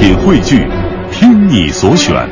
[0.00, 0.66] 品汇聚，
[1.12, 2.26] 听你所选，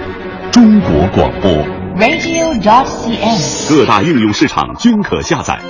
[0.51, 1.53] 中国广播。
[2.01, 3.69] radio.cn。
[3.69, 5.61] 各大应用市场均可下载。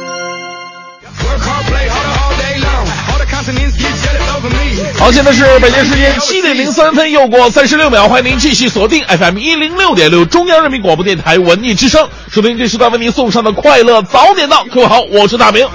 [4.96, 14.64] 好，现在是北京时间七点零三分，又过三十六秒，欢迎您继续锁定 FM 一零六点六中央人民广播电台文艺之声，收听这时段为您送上的快乐早点到。
[14.72, 15.66] 各位好，我是大明。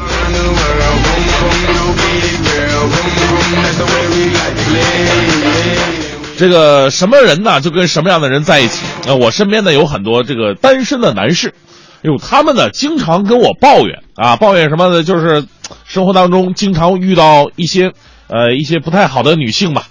[6.38, 8.84] 这个什么人呢，就跟什么样的人在一起。
[9.06, 11.54] 呃，我身边呢有很多这个单身的男士，
[11.98, 15.04] 哎呦，他们呢经常跟我抱怨啊，抱怨什么呢？
[15.04, 15.46] 就是
[15.86, 17.92] 生活当中经常遇到一些
[18.28, 19.84] 呃一些不太好的女性吧。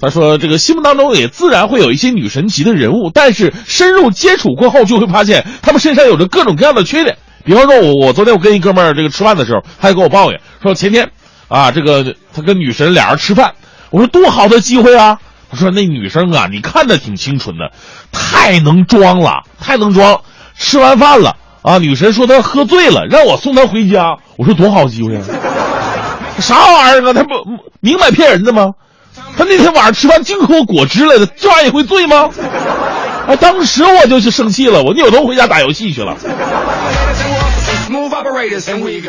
[0.00, 7.18] 他说，这个心目当中也自然会有一些女神级的人物，但是深入接触过后，就会发现他们身上有着各种各样的缺点。
[7.44, 11.10] 比方说，我我昨天我跟一哥们儿这个吃饭的时候，他还跟我抱怨说，前天
[11.48, 13.52] 啊，这个他跟女神俩人吃饭，
[13.90, 15.18] 我说多好的机会啊！
[15.50, 17.72] 他说那女生啊，你看着挺清纯的，
[18.12, 20.20] 太能装了，太能装。
[20.56, 24.16] 吃完饭了啊，女神说她喝醉了，让我送她回家。
[24.36, 25.22] 我说多好机会啊！
[26.38, 27.12] 啥玩意儿啊？
[27.12, 27.30] 他不
[27.80, 28.72] 明摆骗人的吗？
[29.36, 32.28] 他那天晚上吃饭净喝果汁来的，这玩意儿也会醉吗？
[33.26, 33.36] 啊！
[33.36, 36.16] 当时我就去生气了，我扭头回家打游戏去了。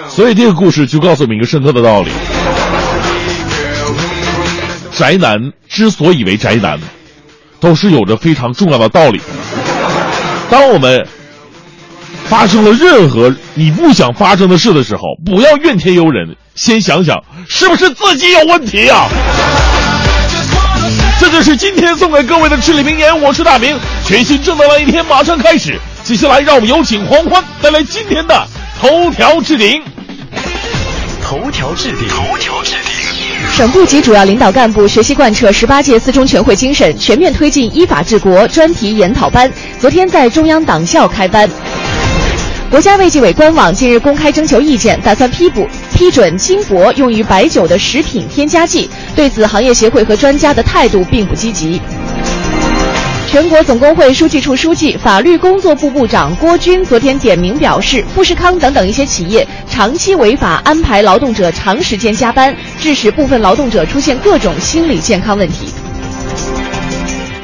[0.09, 2.12] 所以这个故事就告诉我们一个深刻的道理：
[5.02, 6.80] 宅男之所以为宅男，
[7.59, 9.23] 都是有着非常重要的道理的。
[10.47, 11.03] 当我们
[12.25, 17.17] 发生了任何你不想发生的事的时候，不要怨天尤人，先想想
[17.49, 19.09] 是不是自己有问题啊、
[21.19, 23.22] 这就是今天送给各位的至理名言。
[23.23, 25.79] 我是大明，全新正能量一天马上开始。
[26.03, 28.47] 接下来，让我们有请黄欢带来今天的
[28.79, 29.81] 头条置顶。
[31.23, 32.91] 头条置顶，头条置顶。
[33.50, 41.50] 省部级主要领导干部学习贯彻十八届四中全会精神，全面推进依法治国专题研讨班昨天在中央党校开班。
[42.69, 48.90] 国家卫计委官网近日公开征求意见，打算批捕批准金箔用于白酒的食品添加剂。
[49.16, 51.81] 对此，行业协会和专家的态度并不积极。
[53.31, 65.68] 全国总工会书记处书记、法律工作部部长郭军昨天点名表示，富士康等等一些企业长期违法安排劳动者长时间加班，致使部分劳动者出现各种心理健康问题。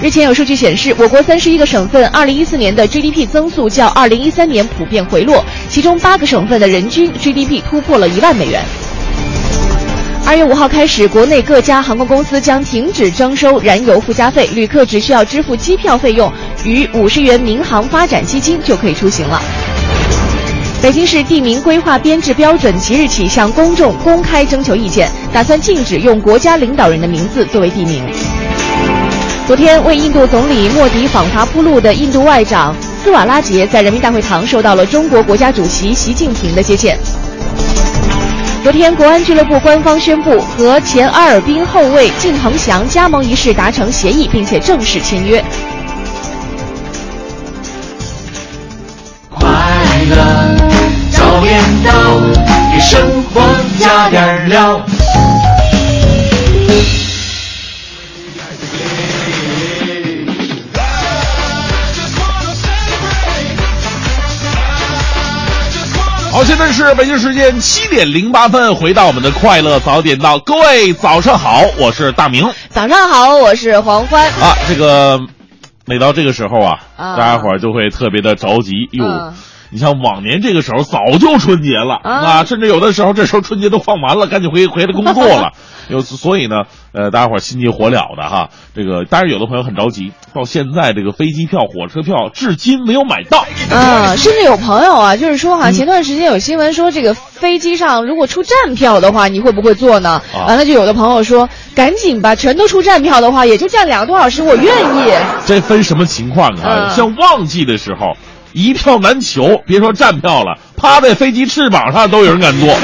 [0.02, 8.62] 日前有数据显示，我国三十一个省份2014年的 GDP 增速较2013年普遍回落，其中八个省份的人均 GDP 突破了一万美元。
[10.28, 16.30] 二月五号开始，国内各家航空公司将停止征收燃油附加费，旅客只需要支付机票费用
[16.66, 19.42] 与五十元民航发展基金就可以出行了。
[20.82, 28.04] 北京市地名规划编制标准即日起向公众公开征求意见，打算禁止用国家领导人的名字作为地名。
[29.48, 37.00] 昨天，为印度总理莫迪访华铺路的印度外长斯瓦拉杰在人民大会堂受到了中国国家主席习近平的接见。
[38.64, 45.42] 昨天，国安俱乐部官方宣布和前阿尔滨后卫靳鹏翔加盟仪式达成协议，并且正式签约。
[49.30, 49.50] 快
[50.10, 50.18] 乐
[51.12, 51.92] 早点到，
[52.74, 53.00] 给生
[53.34, 53.42] 活
[53.80, 54.82] 加点料。
[66.38, 74.28] 好，现在是北京时间七点零八分，回到我们的快乐早点到，各位早上好，我是大明早上好，我是黄欢。
[74.34, 74.56] 啊。
[74.68, 75.20] 这个
[75.88, 79.04] 每到这个时候啊，啊大家伙儿就会特别的着急哟。
[79.04, 79.34] 嗯
[79.70, 85.52] 你像往年这个时候早就春节了啊甚至有的时候这时候春节都放完了，赶紧回回来工作了。
[85.90, 88.50] 有所以呢，呃，大家伙儿心急火燎的哈。
[88.76, 93.46] 这个当然有的朋友很着急，到现在这个飞机票、火车票至今没有买到。
[93.72, 100.22] 啊，甚至有朋友啊，就是说哈、前段时间有新闻说，这个飞机上如果出站票的话，你会不会坐呢？
[100.36, 105.14] 啊完了就有的朋友说，赶紧吧，全都出站票的话，也就站两个多小时，我愿意。
[105.46, 106.90] 这分什么情况啊？
[106.90, 108.18] 嗯像旺季的时候，
[108.58, 112.76] 一票难求，别说站票了，趴在飞机翅膀上都有人敢坐。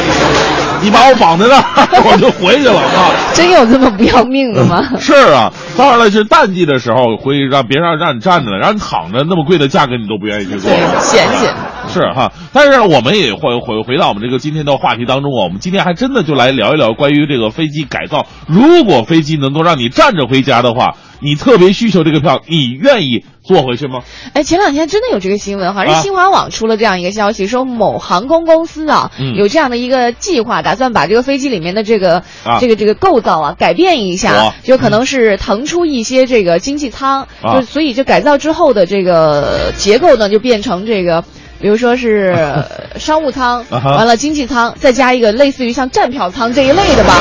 [0.83, 1.63] 你把我绑在那儿，
[2.05, 3.09] 我就回去了啊！
[3.33, 4.83] 真有这么不要命的吗？
[4.99, 10.69] 是啊，当然了，是淡季的时候会让别让让你站着了，让你躺着，那么贵的价格你都不愿意去做。
[10.69, 11.51] 对，闲闲。
[11.87, 18.27] 是哈，但是我们也回回回到我们这个今天的话题当中啊，我们今天还真的就来聊一聊关于这个飞机改造。
[18.47, 24.01] 如果飞机能够让你站着回家的话，你特别需求这个票，你愿意坐回去吗？
[24.33, 41.23] 哎，前两天真的有这个新闻，好像新华网出了这样一个消息，说某航空公司啊、嗯有这样的一个计划，打算把这个飞机里面的这个、啊这个这个构造啊改变一哇下，就可能是腾出一些这个经济舱，啊就所以就改造之后的这个结构呢，就变成这个。
[41.63, 47.15] 比如说是 呃商务舱，完了经济舱，再加一个类似于像站票舱这一类的吧。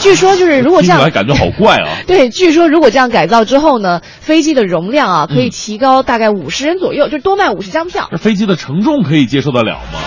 [0.00, 1.98] 据说就是如果这样来感觉好怪啊。
[2.08, 8.08] 对，据说如果这样改造之后呢，飞机的容量啊可以嗯提高大概五十人左右，就多卖五十张票。
[8.10, 10.00] 这飞机的承重可以接受得了吗？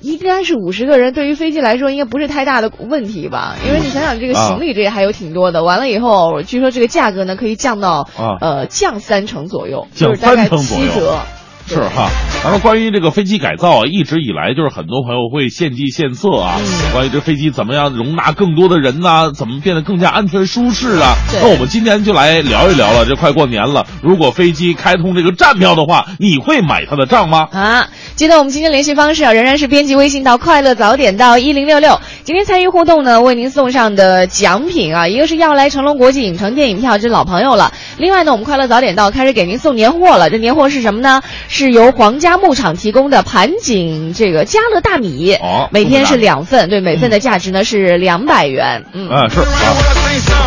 [0.00, 3.56] 应该是五十个人，对于飞机来说应该不是太大的问题吧？
[3.66, 5.64] 因为你想想，这个啊行李这也还有挺多的。
[5.64, 11.18] 完了以后，据说这个价格呢可以降到、啊呃降三成左右，就是大概七折。
[11.66, 12.08] 是哈，
[12.44, 21.16] 然后关于这个飞机改造啊，一直以来就是很多朋友会献计献策啊，嗯关于这飞机怎么样容纳更多的人呐、怎么变得更加安全舒适啊？
[21.42, 27.48] 那我们今天就来聊一聊了，这快过年了，如果飞机开通这个站票的话，你会买它的账吗？
[27.50, 32.00] 啊，记得我们今天联系方式啊，仍然是编辑微信到快乐早点到一零六六。
[32.22, 37.72] 今天参与互动呢，为您送上的奖品啊，一个是要来成龙国际影城电影票，这是老朋友了。
[37.98, 40.30] 另外呢，我们快乐早点到开始给您送年货了。
[40.30, 41.22] 这年货是什么呢？
[41.58, 48.84] 是由皇家牧场提供的盘锦这个家乐大米，哦每天是两份，对，每份的价值呢是两百元。
[48.92, 49.72] 嗯，啊，是啊，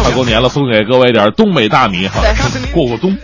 [0.03, 2.21] 快过年了，送给各位点东北大米哈，
[2.71, 3.17] 过过冬，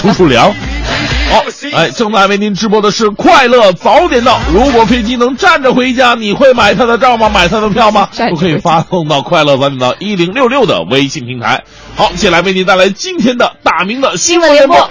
[0.00, 0.50] 除除凉。
[1.30, 1.44] 好，
[1.74, 4.40] 哎，正在为您直播的是快乐早点到。
[4.50, 7.28] 如果飞机能站着回家，你会买它的账吗？
[7.28, 8.08] 买它的票吗？
[8.30, 11.64] 都可以发送到快乐早点到一零六六的微信平台。
[11.96, 14.90] 好，接下来为您带来今天的大明的新闻联播。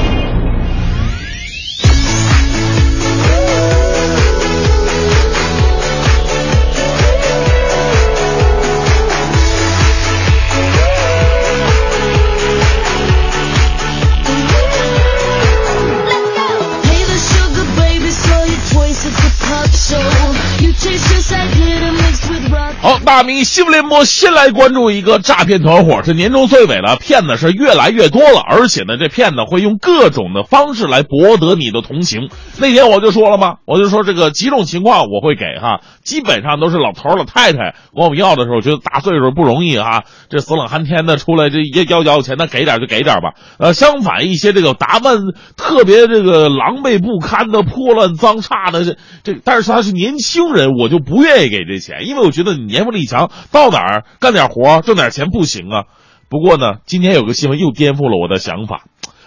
[23.11, 26.01] 大明新闻联播先来关注一个诈骗团伙。
[26.01, 32.29] 这年终岁尾了，骗子是越来越多了，而且呢，这骗子会用各种的方式来博得你的同情。
[32.57, 43.33] 那天我就说了嘛， 我就说这个几种情况我会给哈，基本上都是老头儿老太太管我们要的时候，觉得大岁数不容易哈，这死冷寒天的出来这也要要钱，那给点就给点吧。
[43.59, 45.17] 呃，相反一些这个打扮
[45.57, 55.85] 特别这个狼狈不堪的、破烂脏差的这这，但是他是年轻人，我就不愿意给这钱，因为我觉得你年富力李强，到哪儿干点活挣点钱不行啊。
[56.29, 58.83] 不过呢，今天有个新闻又颠覆了我的想法，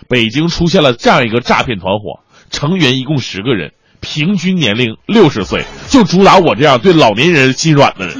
[0.09, 8.17] 北京出现了这样一个诈骗团伙，成员一共十个人，平均年龄六十岁，就主打我这样对老年人心软的人。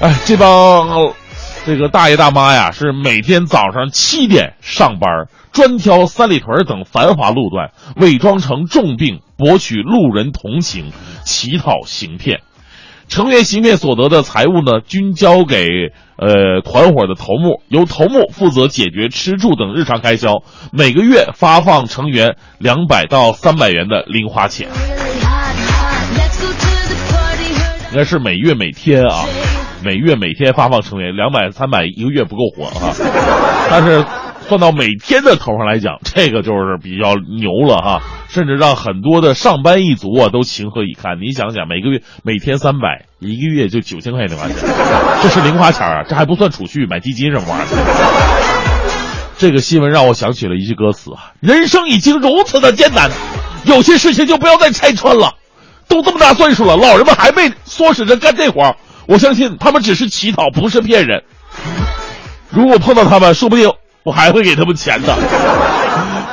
[0.00, 1.12] 哎，这帮
[1.66, 10.90] 这个大爷大妈呀，是每天早上七点上班，专挑三里屯等繁华路段，伪装成重病，博取路人同情，
[11.24, 12.40] 乞讨行骗。
[13.08, 15.56] 成员行骗所得的财物呢，均交给
[16.16, 24.68] 呃团伙的头目，由头目负责解决吃住等日常开销，每个月发放成员两百到三百元的零花钱，
[27.90, 29.24] 应该是每月每天啊，
[29.82, 32.92] 每月每天发放成员两百三百，一个月不够活啊、
[33.70, 34.04] 但是
[34.48, 41.20] 算到每天的头上来讲，这个就是比较牛了哈、甚至让很多的上班一族啊都情何以堪。
[41.20, 44.56] 你想想，每个月每天三百，一个月就九千块钱零花钱，
[45.22, 47.66] 这是零花钱啊，这还不算储蓄、买基金什么玩意儿。
[49.36, 53.10] 这个新闻让我想起了一句歌词啊：人生已经如此的艰难，
[53.66, 55.34] 有些事情就不要再拆穿了。
[55.88, 58.76] 都这么大岁数了，老人们还被唆使着干这活儿
[59.06, 61.22] 我相信他们只是乞讨，不是骗人。
[62.50, 63.70] 如果碰到他们，说不定
[64.08, 65.14] 我还会给他们钱的。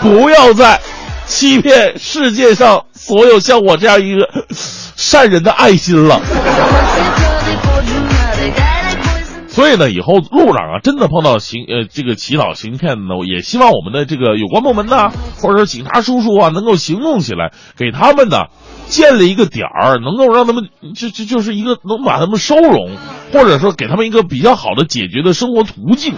[0.02, 0.80] 不要再
[1.28, 4.30] 欺骗世界上所有像我这样一个
[4.96, 6.22] 善人的爱心了。
[9.50, 18.48] 所以呢，以后路上啊，真的碰到行呃这个乞讨行骗的呢，也希望我们的这个有关部门呐，或者说警察叔叔啊，能够行动起来，给他们呢
[18.88, 22.98] 建立一个点儿，能够让他们就就就是一个能把他们收容，
[23.32, 26.16] 或者说给他们一个比较好的解决的生活途径，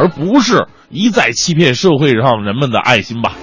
[0.00, 3.34] 而不是一再欺骗社会上人们的爱心吧。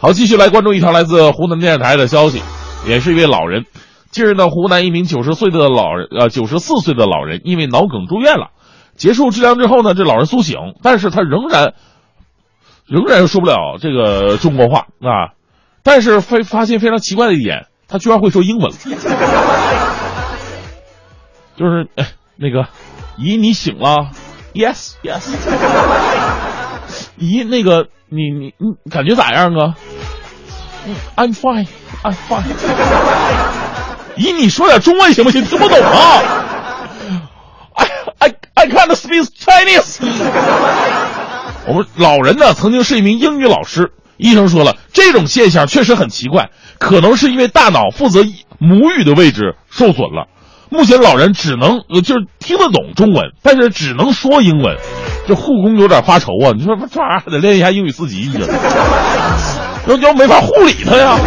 [0.00, 2.40] 好，继续来关注一条来自湖南电视台的消息，
[2.86, 3.64] 也是一位老人。
[4.12, 8.50] 近日呢，湖南一名九十岁的老人，呃，九十四岁的老人因为脑梗住院了。
[8.96, 11.74] 结束治疗之后呢，这老人苏醒，但是他仍然
[12.86, 15.34] 仍然说不了这个中国话啊，
[15.82, 18.76] 但是非发现非常奇怪的一点，他居然会说英文了，
[21.58, 22.68] 就是哎那个，
[23.18, 24.10] 姨你醒了
[24.56, 25.28] ？Yes yes。
[27.18, 29.74] 咦那个你你你感觉咋样啊
[31.16, 31.66] ？，I'm fine
[32.02, 32.44] I'm fine。
[34.16, 35.44] 咦你说点中文行不行？
[35.44, 36.22] 听不懂啊。
[37.74, 37.86] I
[38.18, 39.98] I I can't speak Chinese。
[41.66, 43.92] 我们老人呢，曾经是一名英语老师。
[44.16, 46.48] 医生说了，这种现象确实很奇怪，
[46.78, 48.24] 可能是因为大脑负责
[48.58, 50.28] 母语的位置受损了。
[50.70, 54.76] 目前老人只能就是听得懂中文，但是只能说英文。
[55.26, 56.52] 这护工有点发愁啊！
[56.56, 58.46] 你说这玩意儿还得练一下英语四级，你这，
[59.86, 61.18] 那就没法护理他呀。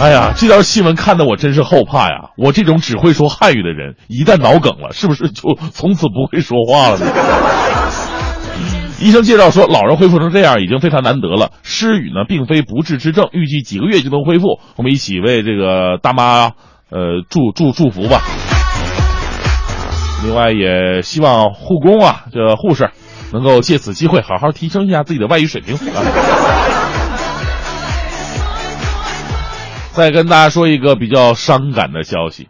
[0.00, 2.30] 哎呀，这条新闻看得我真是后怕呀！
[2.36, 7.06] 我这种只会说汉语的人，一旦脑梗了，是不是就从此不会说话了呢？
[9.00, 11.52] 医生介绍说，老人恢复成这样已经非常难得了。
[11.62, 14.58] 失语呢，并非不治之症，预计几个月就能恢复。
[14.76, 16.52] 我们一起为这个大妈，
[16.90, 18.20] 呃，祝祝祝福吧。
[20.24, 22.90] 另外，也希望护工啊，这护士
[23.32, 26.02] 能够借此机会好好提升一下自己的外语水平啊。
[29.92, 32.48] 再跟大家说一个比较伤感的消息，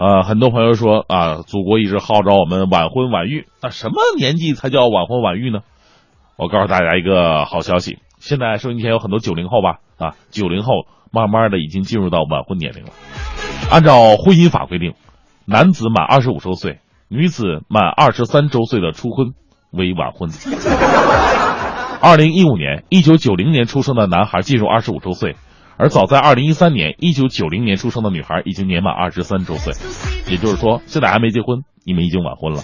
[0.00, 5.58] 呃，很多朋友说啊，祖国一直号召我们晚婚晚育，那什么年纪才叫晚婚晚育呢？
[6.38, 12.92] 我告诉大家一个好消息，现在收音机前有很多九零后吧，啊，九零后慢慢的已经进入到晚婚年龄了。
[13.70, 14.94] 按照婚姻法规定，
[15.44, 16.78] 男子满二十五周岁，
[17.08, 19.34] 女子满二十三周岁的初婚
[19.70, 20.30] 为晚婚。
[22.00, 25.36] 二零一五年，一九九零年出生的男孩进入二十五周岁。
[25.80, 29.72] 而早在二零一三年，一九九零年出生的女孩已经年满二十三周岁，
[30.28, 32.62] 也就是说，现在还没结婚，你们已经晚婚了。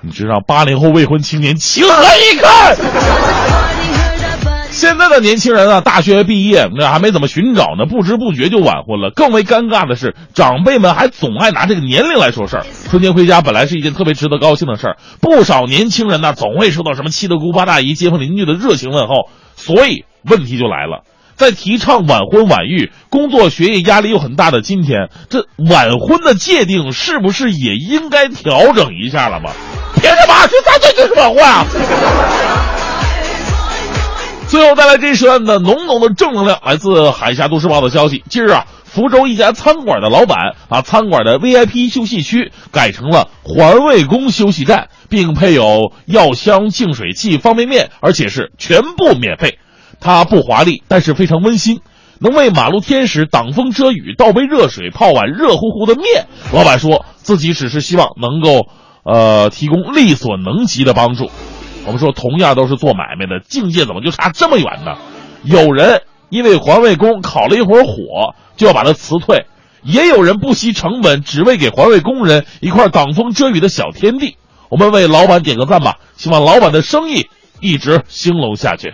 [0.00, 2.76] 你知道八零后未婚青年情何以堪？
[4.70, 9.10] 现在的年轻人啊，大学毕业那还没怎么寻找呢，不知不觉就晚婚了。
[9.14, 12.64] 更为尴尬的是，长辈们还总爱拿这个年龄来说事儿。
[12.88, 21.04] 春节回家本来是一件特别值得高兴的事儿，不少年轻人呢总会收到什么七大姑八大姨、街坊邻居的热情问候，所以问题就来了。
[21.38, 29.52] 在提倡晚婚晚育、工作学业压力又很大的今天，这晚婚的界定是不是也应该调整一下了吗？
[29.94, 31.64] 凭什么二十三岁就是晚婚啊？
[34.48, 38.24] 最后带来这一时段的浓浓的正能量，来自《海峡都市报》的消息。
[38.28, 49.60] 近日啊，福州一家餐馆的老板把餐馆的 VIP 休息区改成了环卫工休息站，并配有药箱、净水器、方便面，而且是全部免费。
[50.00, 51.80] 它不华丽，但是非常温馨，
[52.20, 56.26] 能为马路天使挡风遮雨，倒杯热水，泡碗热乎乎的面。
[56.52, 58.66] 老板说自己只是希望能够，
[59.04, 61.30] 呃，提供力所能及的帮助。
[61.86, 64.96] 我们说，同样都是做买卖的，境界怎么就差这么远呢？
[65.42, 69.46] 有人因为环卫工烤了一会儿火，就要把他辞退；
[69.82, 74.36] 也有人不惜成本，只为给环卫工人一块挡风遮雨的小天地。
[74.68, 77.28] 我们为老板点个赞吧，希望老板的生意
[77.60, 78.92] 一直兴隆下去。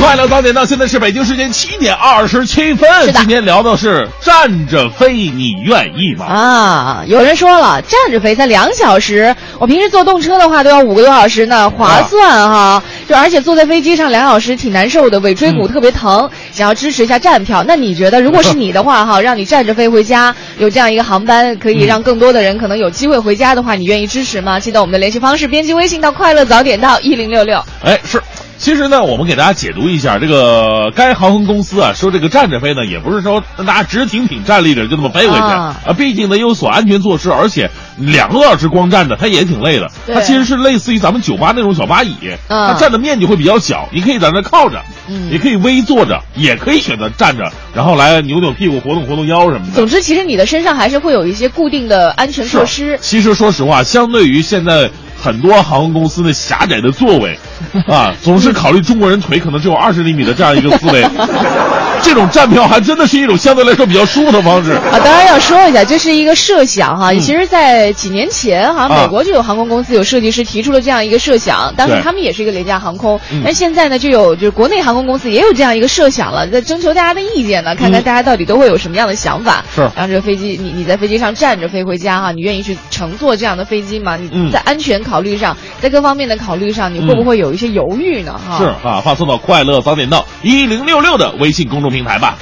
[0.00, 2.88] 快乐早点到，现在是北京时间七点二十七分。
[3.12, 6.24] 今天聊的是站着飞，你愿意吗？
[6.26, 12.82] 啊，有人说了，站着飞才两小时，我平时坐动车的话都要五个多小时呢，划算哈。
[13.06, 17.62] 就而且坐在飞机上两小时挺难受的，尾椎骨嗯特别疼，想要支持一下站票。
[17.68, 24.58] 那你觉得，如果是你的话哈，让你站着飞回家，有这样一个航班可以让更多的人可能有机会回家的话，你愿意支持吗？
[24.58, 27.62] 记得我们的联系方式，编辑微信到快乐早点到一零六六。
[27.84, 28.20] 哎，是。
[28.60, 39.88] 其实呢，我们给大家解读一下这个该航空公司啊，说这个站着飞呢，也不是说让大家直挺挺站立着就那么飞回去啊啊，毕竟呢有所安全措施，而且两个多小时光站着，它也挺累的。
[40.06, 42.14] 它其实是类似于咱们酒吧那种小吧椅，
[42.48, 49.72] 嗯它站的面积会比较小，你可以在那靠着，嗯也可以微坐着，也可以选择站着，然后来扭扭屁股、活动活动腰什么的。
[49.72, 52.98] 总之，其实你的身上还是会有一些固定的安全措施。
[53.00, 57.38] 其实说实话，相对于现在很多航空公司的狭窄的座位，
[57.86, 61.06] 啊，总是考虑中国人腿可能只有二十厘米的这样一个思维，
[62.02, 64.72] 这种站票还真的是一种相对来说比较舒服的方式。
[64.72, 67.12] 啊，当然要说一下，这是一个设想哈。
[67.14, 79.64] 其实，在几年前，好像美国就有航空公司有设计师提出了这样一个设想，当时他们也是一个廉价航空嗯，但现在呢，就有就是国内航空公司也有这样一个设想了，在征求大家的意见呢，看看嗯大家到底都会有什么样的想法。
[79.74, 84.16] 是然后这个飞机，你你在飞机上站着飞回家哈，你愿意去乘坐这样的飞机吗？
[84.16, 88.38] 你嗯在安全考虑上，在各方面的考虑上，你会不会有一些犹豫呢？
[88.38, 92.36] 哈，是啊，发送到快乐早点到一零六六的微信公众平台吧。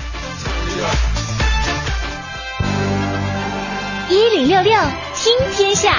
[4.10, 4.72] 一零六六
[5.14, 5.98] 听天下，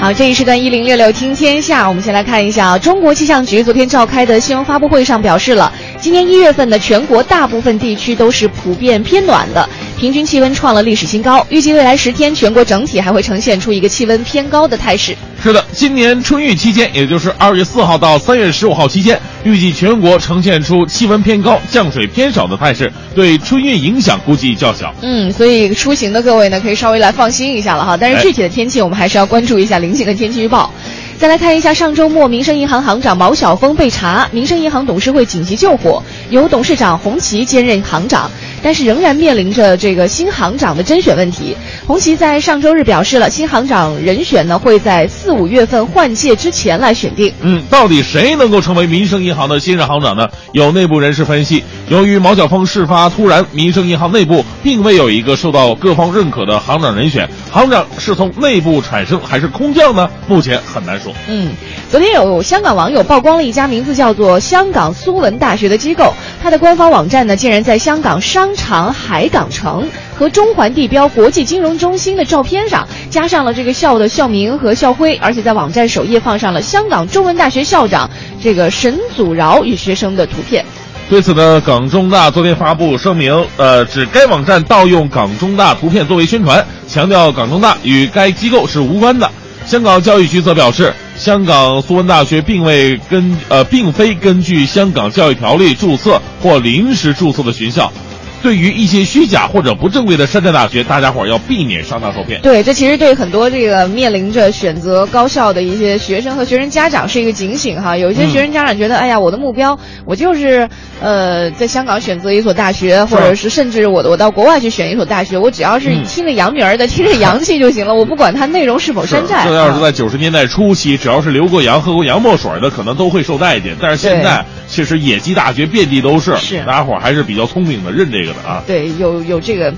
[0.00, 9.68] 好，这一时段一零六六听天下，我们先来看一下啊，中国气象局昨天召开的新闻发布会上表示了，今年一月份的，全国大部分地区都是普遍偏暖的，
[10.02, 11.46] 平均气温创了历史新高。
[11.48, 15.16] 预计未来十天，全国整体还会呈现出一个气温偏高的态势。
[15.40, 24.92] 是的，今年春运期间，也就是二月四号到三月十五号期间，预计全国呈现出气温偏高、降水偏少的态势，对春运影响估计较小。
[25.02, 27.96] 嗯，所以出行的各位呢，可以稍微来放心一下了哈。
[27.96, 30.68] 但是哎具体的天气，我们还是要关注一下临近的天气预报。
[31.16, 38.28] 再来看一下，上周末民生银行行长毛晓峰被查，民生银行董事会紧急救火，由董事长洪奇兼任行长，
[38.62, 41.56] 但是仍然面临着这个新行长的甄选问题。
[41.86, 47.32] 红旗在上周日表示了，新行长人选呢会在四五月份换届之前来选定。
[47.40, 50.28] 嗯，到底谁能够成为民生银行的新任行长呢？
[50.52, 60.08] 有内部人士分析，由于毛晓峰事发突然，民生银行内部并未有一个受到各方认可的行长人选，行长是从内部产生还是空降呢？
[60.28, 61.12] 目前很难说。
[61.28, 61.50] 嗯，
[61.90, 69.88] 昨天有香港网友曝光了一家名字叫做香港苏文大学的机构，它的官方网站呢竟然在香港商场海港城
[70.18, 78.08] 和中环地标国际金融中心的照片上加上了这个校的校名和校徽，而且在网站首页放上了香港中文大学校长
[78.42, 80.64] 这个沈祖尧与学生的图片。
[81.10, 89.30] 对此呢，港中大昨天发布声明，呃，指该网站盗用港中大图片作为宣传，强调港中大与该机构是无关的。
[89.66, 97.92] 香港教育局则表示，香港苏文大学并未根呃，并非根据香港教育条例注册或临时注册的学校。
[98.42, 102.40] 对于一些虚假或者不正规的山寨大学，大家伙儿要避免上当受骗。
[102.42, 107.96] 对，这其实对很多这个面临着选择高校的一些学生和学生家长是一个警醒哈。
[107.96, 110.68] 有一些学生家长觉得，哎呀，我的目标我就是
[111.00, 119.44] 呃在香港选择一所大学，或者是甚至我我到国外去选一所大学，我只要是嗯听着洋名儿的，听着洋气就行了， 我不管它内容是否山寨。
[119.46, 123.76] 这要是啊在九十年代初期，只要是留过洋、喝过洋墨水的，可能都会受待见。
[123.80, 128.62] 但是现在，其实野鸡大学遍地都是，是大家伙儿还是比较聪明的，认这个啊。
[128.66, 129.72] 对，有有这个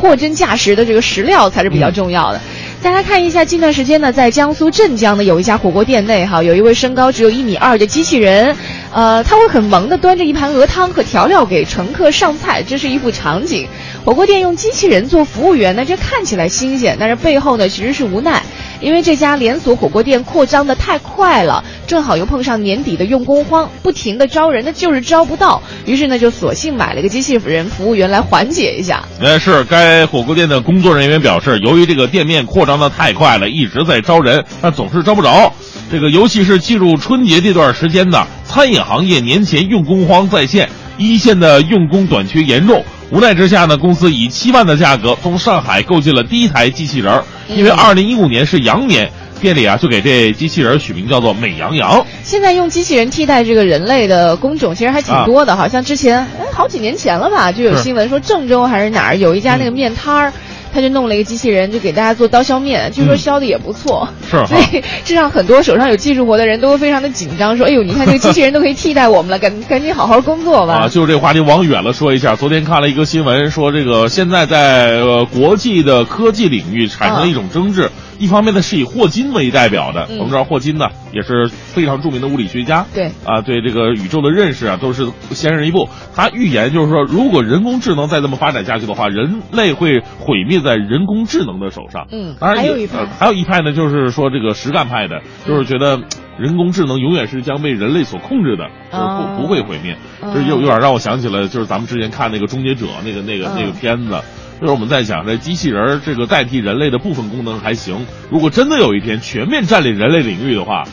[0.00, 2.40] 货真价实的这个实料才是比较重要的。
[2.82, 8.54] 大家看一下，近段时间呢，在江苏镇江的有一家火锅店内，哈，有一位身高只有一米二的机器人，
[8.92, 13.66] 呃，他会很萌的端着一盘鹅汤和调料给乘客上菜，这是一幅场景。
[14.04, 18.40] 火锅店用机器人做服务员呢，这看起来新鲜，但是背后呢其实是无奈，
[18.80, 29.04] 因为这家连锁火锅店扩张的太快了，正好又碰上年底的用工荒，不停的招人，那就是招不到，于是呢就索性买了个机器人服务员来缓解一下。
[29.20, 35.52] 呃，是该火锅店的工作人员表示，由于这个店面扩张的太快了，一直在招人，但总是招不着。
[35.90, 42.84] 这个尤其是进入春节这段时间呢，餐饮行业年前用工荒再现，一线的用工短缺严重。
[43.10, 49.08] 无奈之下呢，公司以七万的价格从上海购进了第一台机器人儿，因为二零一五年是羊年，
[49.40, 52.04] 店里啊就给这机器人儿取名叫做美羊羊。
[52.24, 55.54] 现在用机器人替代这个人类的工种，其实还挺多的。
[55.54, 60.32] 好像之前哎好几年前了吧，就有新闻说郑州还是哪儿有一家那个面摊儿。
[60.76, 64.06] 他就弄了一个机器人，就给大家做刀削面，据说削的也不错。
[64.30, 70.74] 是哈所以这让很多手上有技术活的人都会非常的紧张，说：“哎呦，你看这个机器人都可以替代我们了，赶赶紧好好工作吧。
[70.74, 72.36] 啊，就是这个话题往远了说一下。
[72.36, 77.90] 昨天看了一个新闻，说这个现在在呃国际的科技领域产生了一种争执。
[78.18, 85.88] 一方面呢是以霍金为代表的，嗯我们知道霍金呢也是非常著名的物理学家，对啊，对这个宇宙的认识啊都是先人一步。
[86.14, 92.06] 他预言就是说，如果人工智能再这么发展下去的话，人类会毁灭在人工智能的手上。
[92.10, 96.00] 嗯当然也还有一派呃还有一派呢，就是说这个实干派的，就是觉得
[96.38, 99.96] 人工智能永远是将被人类所控制的，就是不、哦不会毁灭。
[100.20, 104.20] 哦就是有有点让我想起了，就是咱们之前看那个《终结者》那个那个、那个嗯片子。
[104.60, 110.84] 就是我们在想，这机器人儿这个代替人类的部分功能还行，如果真的有一天全面占领人类领域的话，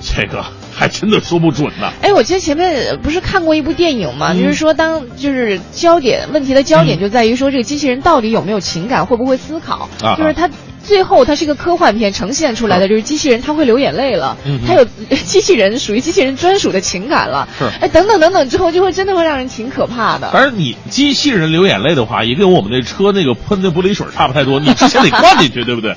[0.00, 1.90] 这个还真的说不准呢。
[2.02, 4.32] 哎，我记得前面呃不是看过一部电影吗？
[4.32, 9.88] 嗯就是说，当就是焦点问题的焦点就在于说，这个机器人到底有没有情感，会不会思考？
[10.02, 10.48] 啊就是它
[10.88, 14.84] 最后它是一个科幻片呈现出来的，就是机器人它会流眼泪了，嗯它有
[15.26, 17.46] 机器人属于机器人专属的情感了。
[17.58, 20.30] 是哎，等等等等之后，就会真的会让人挺可怕的。
[20.32, 25.94] 当然，你机器人流眼泪的话，也跟我们那车那个喷的玻璃水差不太多，你 之前得灌进去，对不对？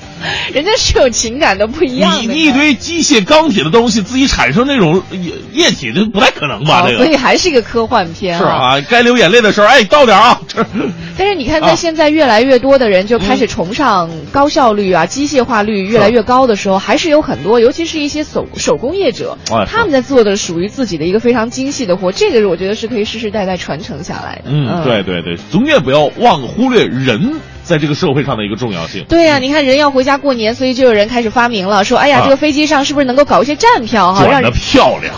[0.52, 2.20] 人家是有情感的，不一样的。
[2.20, 6.82] 你你一堆机械钢铁的东西自己产生那种液液体，这不太可能吧？
[6.86, 10.38] 这个哦所以还是一个科幻片是啊，该流眼泪的时候，哎，倒点啊！
[10.46, 10.64] 这
[11.16, 19.36] 但是你看，啊在现在越来越多的人就开始崇尚高效率啊、机械化率越来越高的时候，还是有很多，尤其是一些手手工业者
[19.68, 24.44] 他们在做的属于自己的一个非常精细的活，这个我觉得是可以世世代代传承下来的。
[24.46, 25.02] 嗯，对。
[25.02, 29.04] 对对，永远不要忘忽略人在这个社会上的一个重要性。
[29.08, 32.24] 对呀、你看人要回家过年，所以就有人开始发明了，说，哎呀，啊。
[32.24, 35.14] 这个飞机上是不是能够搞一些站票哈，让转的漂亮，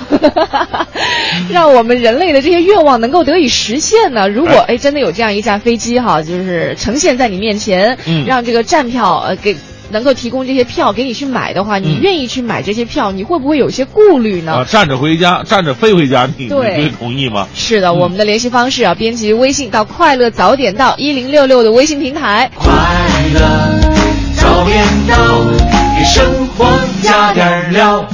[1.51, 4.29] 让我们人类的这些愿望能够得以实现呢？
[4.29, 8.25] 如果哎哎真的有这样一架飞机哈，就是呈现在你面前，嗯。
[8.27, 9.57] 让这个站票呃给
[9.91, 14.53] 能够提供这些票给你去买的话，你嗯愿意去买这些票，你会不会有一些顾虑呢？
[14.55, 17.47] 啊，站着回家，站着飞回家，你会同意吗？
[17.55, 22.51] 是的，我们的联系方式啊，编辑微信到“快乐早点到”一零六六的微信平台。
[22.55, 22.73] 快
[23.35, 23.41] 乐
[24.37, 25.17] 早点到，
[25.99, 26.67] 给生活
[27.03, 28.07] 加点料。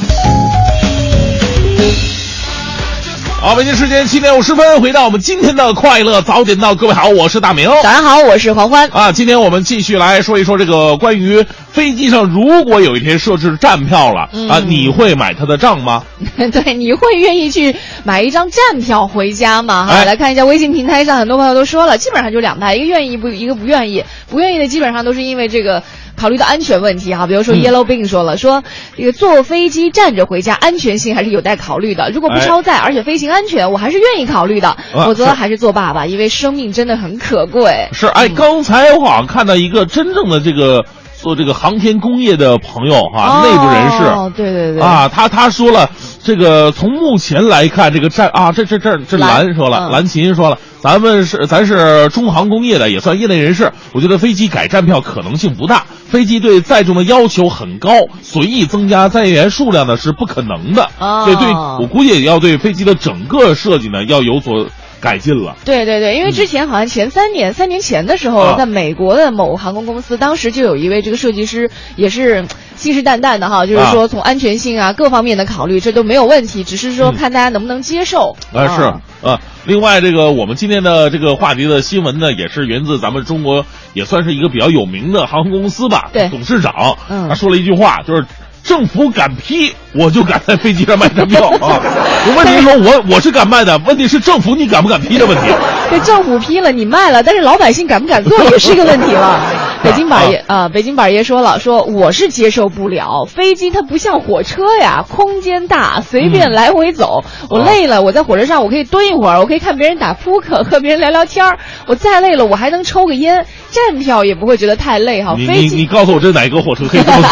[3.41, 7.67] 好，北京时间七点五十分，回到我们今天的快乐早点到，各位好，我是大明。
[7.83, 8.87] 早上好，我是黄欢。
[8.93, 16.05] 啊，今天我们继续来说一说这个关于飞机上如果有一天设置站票了、嗯啊，你会买他的账吗？
[16.53, 17.75] 对，你会愿意去
[18.05, 19.87] 买一张站票回家吗？
[19.87, 24.05] 哈，哎来看一下微信平台上，很多朋友都说了，基本上就两派，一个愿意，不一个不愿意。
[24.29, 25.83] 不愿意的基本上都是因为这个
[26.21, 28.63] 考虑到安全问题哈，比如说嗯 Yellow being 说了，说
[28.95, 32.11] 这个坐飞机站着回家，安全性还是有待考虑的。
[32.11, 34.69] 如果不哎超载，而且飞行安全，我还是愿意考虑的。
[34.69, 37.89] 啊否则是还是做爸爸，因为生命真的很可贵。
[37.93, 40.85] 是，哎，刚才我好像看到一个真正的这个
[41.17, 44.05] 做这个航天工业的朋友哈、内部人士。
[44.05, 45.89] 哦，对对对，啊，他他说了，
[46.31, 53.73] 这个从目前来看，这个战啊，这这这这蓝蓝说了，嗯蓝琴说了，咱们是咱是中航工业的，也算业内人士。
[53.93, 57.91] 我觉得飞机改站票可能性不大，飞机对载重的要求很高，
[58.23, 60.89] 随意增加载员数量呢是不可能的。
[61.01, 64.69] 所以对，我估计也要对飞机的整个设计呢要有所
[65.01, 65.57] 改进了。
[65.65, 72.45] 对对对，因为之前好像前三年、三年前的时候，啊在美国的某航空公司，当时就有一位这个设计师，也是
[72.77, 78.37] 信誓旦旦的哈，就是说从安全性啊各方面的考虑，这都没有问题，只是说嗯看大家能不能接受。
[78.53, 79.41] 啊，是啊。
[79.67, 86.09] 另外，这个我们今天的这个话题的新闻呢，也是源自咱们中国，也算是一个比较有名的航空公司吧。
[86.13, 88.25] 对董事长，嗯他说了一句话，就是
[88.63, 91.81] 政府敢批，我就敢在飞机上卖张票啊。
[92.27, 95.45] 我问题是说我我是敢卖的，问题是政府你敢不敢批的问题。
[95.91, 99.41] 这政府批了你卖了，但是老百姓敢不敢坐也是一个问题了。
[99.85, 107.25] 北京板爷啊，北京板爷说了，说我是接受不了，飞机它不像火车呀，空间大，随便来回走。
[107.49, 111.59] 我累了，我在火车上我可以蹲一会儿，我可以看别人打扑克，和别人聊聊天儿。
[111.87, 115.35] 我再累了，我还能抽个烟，站票也不会觉得太累哈。
[115.35, 117.29] 飞机你你告诉我这哪个火车可以这么走，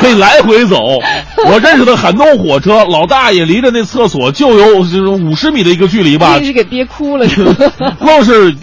[0.00, 0.76] 可以来回走？
[1.46, 7.26] 我认识的很多火车，老大爷离着那厕所就有这种五十米的一个距离吧一定， 是给憋哭了。
[8.00, 8.54] 光是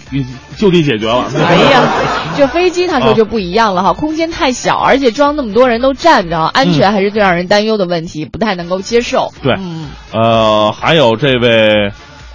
[0.56, 1.24] 就地解决了。
[1.36, 1.92] 哎呀，
[2.36, 9.32] 这飞机他说就不一样了哈，空间太小，而且装那么多人都站着，安全还是最让人担忧的问题，不太能够接受。
[9.42, 11.92] 对嗯，呃，还有这位，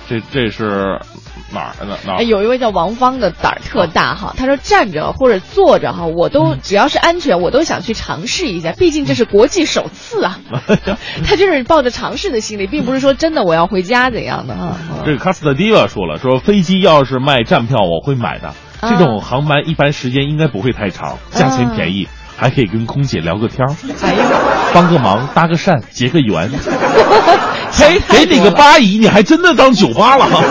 [0.10, 1.00] 这这是
[1.54, 2.18] 哪儿的哪儿？
[2.20, 10.40] 哎，有一位叫王芳的胆儿特大哈，他说站着或者坐着哈，我都只要是安全，我都想去尝试一下，毕竟这是国际首次啊。
[11.26, 14.78] 他就是抱着尝试的心理，并不是说真的我要回家怎样的啊。
[15.06, 18.50] 这个卡斯特迪瓦说了，说飞机要是卖站票，我会买的。
[18.50, 24.26] 啊这种航班一般时间应该不会太长，价钱便宜，还可以跟空姐聊个天儿，哎呀，
[24.74, 26.52] 帮个忙，搭个讪，结个缘。
[27.78, 30.44] 嘿，给你个八姨，你还真的当酒吧了哈。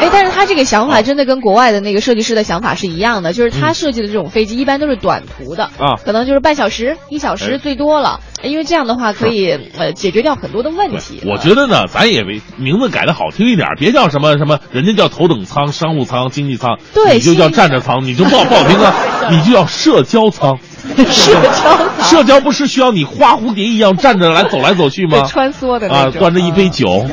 [0.00, 11.22] 哎，但是他这个想法真的跟国外的那个设计师的想法是一样的，就是他设计的这种飞机一般都是短途的啊可能就是半小时、一小时哎最多了，因为这样的话可以呃解决掉很多的问题。
[11.26, 18.94] 我觉得呢，咱也为名字改的好听一点，别叫什么什么，人家叫头等舱、商务舱、经济舱，对你就叫站着舱，你就不好不好听啊，
[19.30, 20.58] 你就叫社交舱。
[21.10, 25.22] 社交舱社交不是需要你花蝴蝶一样站着来走来走去吗？
[25.28, 27.06] 穿梭的啊，端着一杯嗯酒，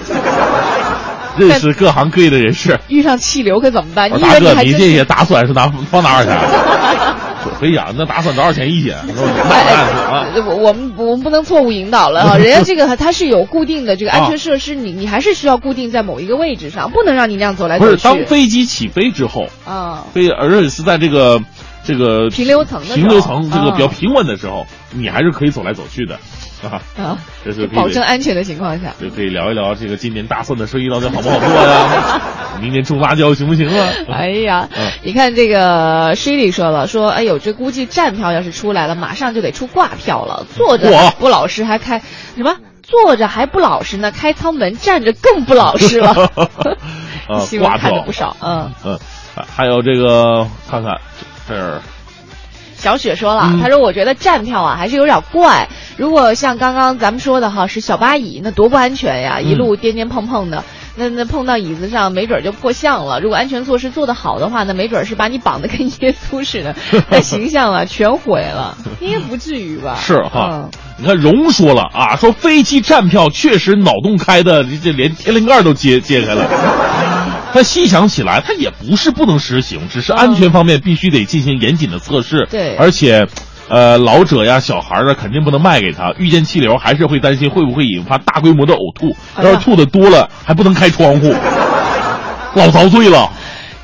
[1.37, 2.79] 认识各行各业的人士。
[2.87, 4.11] 遇上气流可怎么办？
[4.11, 7.15] 你以大哥，你这些打算是拿放哪儿去啊？
[7.59, 8.93] 可以啊，那打算多少钱一斤？
[9.15, 9.21] 那
[9.55, 12.35] 哎那啊，哎，我我们我们不能错误引导了啊！
[12.37, 18.17] 人家这个它是有固定的这个安啊全设施，你你还是需要固定在某一个位置上，不能让你那样走来不是，走去。
[18.19, 21.39] 当飞机起飞之后，啊，飞，而且是在这个
[21.87, 26.15] 这个平流层的平流层这个比较啊平稳的时候，你还是可以走来走去的，
[26.61, 28.93] 啊，啊，这是保证安全的情况下。
[28.99, 32.21] 就可以聊一聊这个今年大蒜的生意到底好不好做呀？
[32.59, 33.87] 明年种辣椒行不行啊？
[34.11, 40.45] 哎呀嗯，你看这个 Shelly 说了，说哎呦，这估计站票要是出来了，马上就得出挂票了。
[40.55, 42.01] 坐着不老实，还开
[42.35, 42.53] 什么？
[42.83, 46.13] 坐着还不老实呢，开舱门站着更不老实了。
[47.29, 48.71] 呃新闻挂票看了不少，嗯。
[48.83, 48.93] 嗯，
[49.35, 50.93] 啊还有这个看看
[51.47, 51.81] 这这儿
[52.75, 55.67] 小雪说了，嗯她说我觉得站票啊还是有点怪。
[55.97, 60.63] 如果像刚刚咱们说的哈，是小巴椅，那多不安全呀，一路颠颠碰碰的。
[60.99, 63.19] 那那碰到椅子上，没准就破相了。
[63.19, 66.75] 如果安全措施做得好的话，那没准是把你绑得跟耶稣似的，
[67.09, 68.77] 那形象啊全毁了。
[68.99, 69.97] 应该不至于吧？
[70.01, 77.16] 是哈嗯，你看荣说了啊，说飞机站票确实脑洞开的，这这连天灵盖都揭揭开了。
[77.53, 82.47] 但细想起来，它也不是不能实行，只是安全方面必须得进行严谨的测试。
[82.49, 83.27] 对而且。
[83.69, 86.13] 呃，老者呀、小孩儿啊，肯定不能卖给他。
[86.17, 89.13] 遇见气流，还是会担心会不会引发大规模的呕吐。
[89.43, 91.35] 要是吐的多了，还不能开窗户，
[92.55, 93.29] 老遭罪了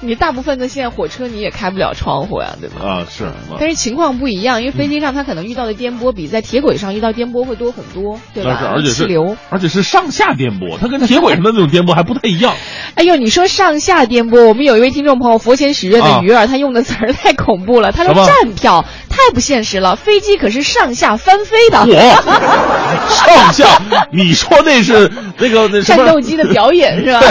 [0.03, 2.81] 你大部分的现在火车你也开不了窗户呀，对吧？
[2.85, 3.07] 啊！
[3.09, 8.51] 是，但是情况不一样，因为飞机上它可能遇到的颠簸比在铁轨上遇到颠簸会多很多，对吧？
[8.51, 9.37] 但是而且是气流。
[9.49, 12.53] 而且是上下颠簸，它跟铁轨上的那种颠簸还不太一样。
[12.95, 17.91] 哎呦，你说上下颠簸，我们有一位听众朋友佛前许愿啊的鱼儿，他用的词儿太恐怖了。
[17.91, 18.85] 他说站票
[19.27, 21.79] 太不现实了，飞机可是上下翻飞的。
[21.79, 23.81] 我上下，
[24.11, 27.21] 你说那是那个那战斗机的表演是吧？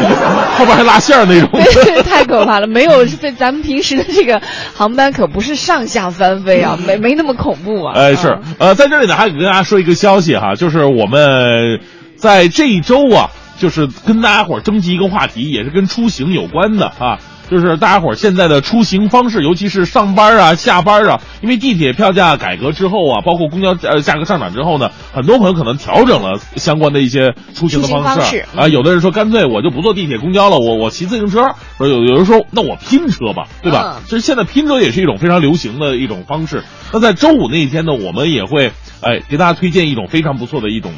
[0.56, 1.50] 后边还拉线儿那种。
[1.52, 2.66] 对， 太可怕了！
[2.66, 4.40] 没有，这咱们平时的这个
[4.74, 7.92] 航班可不是上下翻飞啊，没没那么恐怖啊。
[7.94, 11.80] 哎，是啊，呃，在这里呢，还跟大家说一个消息哈，就是我们
[12.16, 13.28] 在这一周啊，
[13.58, 17.18] 就是跟大家伙儿征集一个话题，也是跟出行有关的啊。
[17.50, 28.68] 就是大家伙儿现在的出行方式，尤其是上班啊、下班啊，因为地铁票价改革之后啊，包括公交呃价格上涨之后呢，很多朋友可能调整了相关的一些出行的方式啊。
[28.68, 31.54] 有的人说干脆我就不坐地铁、公交了，我我骑自行车。
[31.76, 33.96] 说有有人说那我拼车吧，对吧？
[33.98, 36.62] 嗯其实现在拼车也是一种非常流行的一种方式。
[36.92, 40.92] 那在周五那一天呢，我们也会哎给大家推荐一种非常不错的一种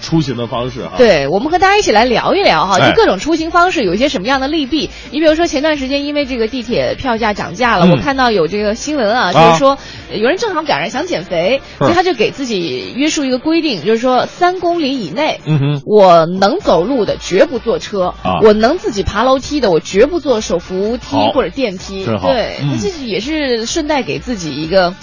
[0.00, 4.90] 出行的方式哈。，对，我们和大家一起来聊一聊哈，哎就各种出行方式有一些什么样的利弊。
[5.10, 9.78] 你比如说前段时间因为这个地铁票价涨价了，嗯我看到有这个新闻啊，啊就是说
[10.10, 15.40] 呃有人正好赶上想减肥，所以他就给自己约束一个规定，就是说三公里以内。
[15.44, 22.04] 嗯哼，我能走路的绝不坐车，啊我能自己爬楼梯的我绝不坐手扶梯或者电梯。
[22.04, 24.94] 对，嗯那这是也是顺带给自己一个，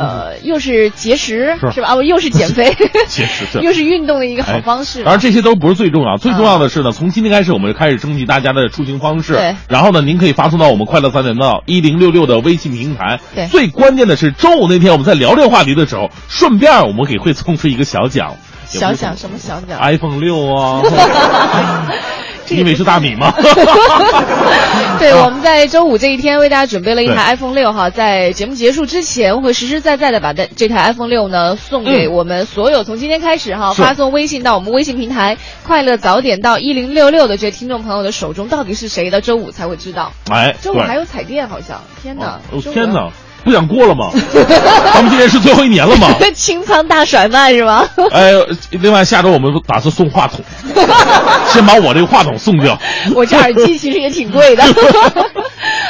[0.00, 1.94] 呃，又是节食是是吧？
[1.94, 2.74] 哦，又是减肥，
[3.08, 5.02] 节食对又是运动的一个好哎方式。
[5.04, 9.34] 当然这些都不是最重要，最重要的是呢，从今天开始我们就开始征集大家的出行方式。
[9.34, 13.20] 对然后呢，您可以发送到我们快乐三点到一零六六的微信平台。
[13.34, 18.34] 对最关键的是周五那天我们在聊这个话题的时候，顺便我们给会送出一个小奖。
[18.66, 20.80] 小奖什么小奖？iPhone 六啊，
[22.56, 23.32] 因为是大米吗。
[24.98, 25.24] 对， 啊。
[25.24, 32.12] 我们在周五这一天为大家准备了一台 iPhone 六哈，在节目结束之前会实实在在的把这这台 iPhone 六呢送给嗯。
[32.12, 35.36] 我们所有从今天开始哈发送微信到我们微信平台
[35.66, 40.12] “快乐早点到一零六六”的这些听众朋友的手中到底是谁的，周五才会知道。
[40.30, 41.80] 哎，周五还有彩电，好像。
[42.02, 42.40] 天哪！
[42.50, 43.10] 哦天哪，
[43.44, 44.10] 不想过了吗？
[44.92, 46.08] 咱们今年是最后一年了吗？
[46.34, 47.88] 清仓大甩卖是吗？
[48.12, 48.32] 哎，
[48.70, 50.40] 另外下周我们打算送话筒，
[51.48, 52.78] 先把我这个话筒送掉。
[53.14, 54.62] 我这耳机其实也挺贵的。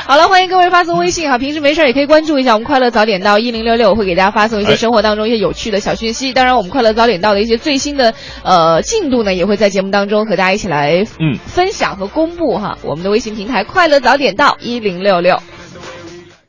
[0.06, 6.32] 好了，欢迎各位发送微信哈，平时没事也可以关注一下我们快乐早点到一零六六，我会给大家发送一些哎生活当中一些有趣的小讯息。
[6.32, 12.76] 当然，我们快乐早点到的一些最新的呃进度呢，也会在节目当中和大家一起来嗯分享和公布哈。
[12.82, 15.40] 我们的微信平台快乐早点到一零六六。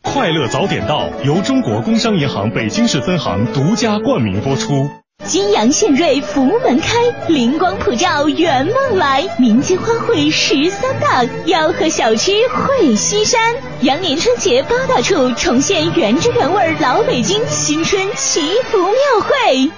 [0.01, 4.89] 快乐早点到由中国工商银行北京市分行独家冠名播出。
[5.23, 13.39] 金阳献瑞福门开，灵光普照圆梦来，民间花卉十三大，吆喝小吃会西山。
[13.81, 19.71] 羊年春节八大处重现原汁原味老北京新春祈福庙会。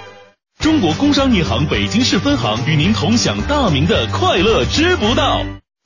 [0.60, 5.42] 中国工商银行北京市分行与您同享大明的快乐知不道。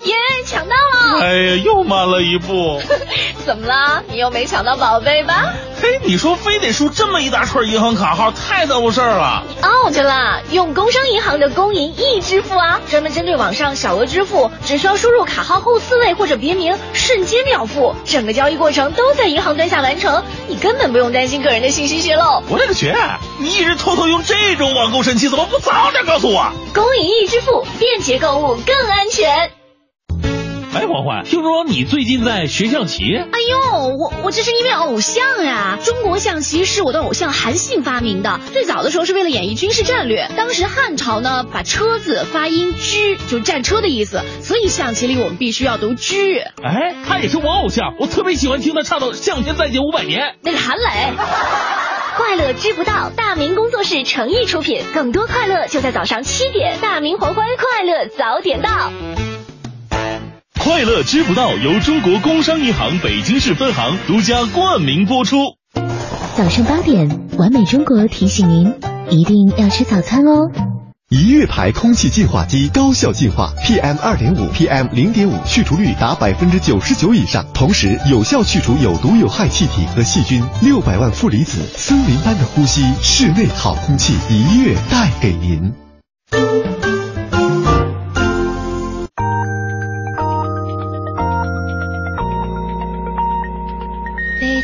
[0.05, 0.13] 耶，
[0.45, 1.23] 抢到了！
[1.23, 2.79] 哎呀，又慢了一步。
[3.45, 4.03] 怎么啦？
[4.09, 5.53] 你又没抢到宝贝吧？
[5.81, 9.43] 嘿，你说非得输这么一大串银行卡号，太耽误事儿了。
[9.63, 10.41] out 啦！
[10.51, 22.43] 用工商银行的工银易支付啊，专门针对网上小额支付，只需要输入卡号后四位或者别名，瞬间秒付，整个交易过程都在银行端下完成，你根本不用担心个人的信息泄露。
[22.49, 22.93] 我勒个去！
[23.39, 26.51] 你一直偷偷用这种网购神器，怎么不早点告诉我？
[26.73, 29.51] 工银易支付，便捷购物更安全。
[30.77, 33.03] 哎，黄欢，听说你最近在学象棋？
[33.15, 35.79] 哎呦，我我这是因为偶像呀！
[35.83, 40.29] 中国象棋是我的偶像韩信发明的，最早的时候是为了演绎军事战略。
[40.37, 46.15] 当时汉朝呢，把车字发音车，就是战车的意思，所以象棋里我们必须要读车。
[46.63, 50.19] 哎，他也是我偶像，我特别喜欢听他唱的《向前再借五百年》。
[50.43, 50.83] 那是韩磊。
[52.17, 58.91] 快乐知不道，大明工作室诚意出品，更多快乐就在早上七点，大明黄欢快乐早点到。
[60.67, 65.37] 快乐知不道由中国工商银行北京市分行独家冠名播出。
[66.35, 68.73] 早上八点，完美中国提醒您，
[69.09, 70.51] 一定要吃早餐哦。
[71.09, 80.43] 一月牌空气净化机高效净化，PM 二点五、PM 零点五去除率达百分之九十九以上，同时有效去除有毒有害气体和细菌。
[80.61, 85.71] 六百万负离子，森林般的呼吸，室内好空气，一月带给您。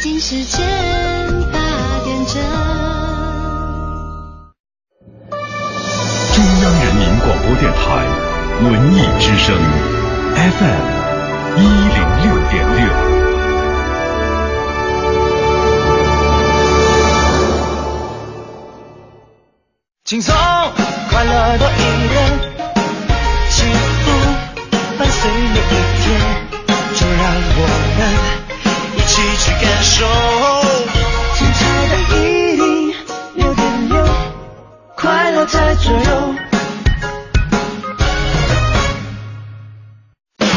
[0.04, 0.68] 京时间
[1.50, 1.58] 八
[2.04, 2.36] 点整。
[6.36, 7.80] 中央人民广播电台
[8.64, 9.56] 文艺之声
[10.36, 10.84] ，FM
[11.56, 12.84] 一零六点六。
[20.04, 20.36] 轻松
[21.10, 21.80] 快乐多一
[22.10, 22.14] 点，
[23.50, 24.12] 幸福
[25.00, 25.72] 伴随每一
[26.04, 26.20] 天，
[26.94, 27.24] 就让
[27.56, 27.60] 我
[27.98, 28.02] 们
[29.14, 30.04] 一起去感受。
[31.36, 32.92] 精彩的一零
[33.36, 34.04] 六点六
[34.98, 36.36] 快乐在左右。
[40.40, 40.48] 公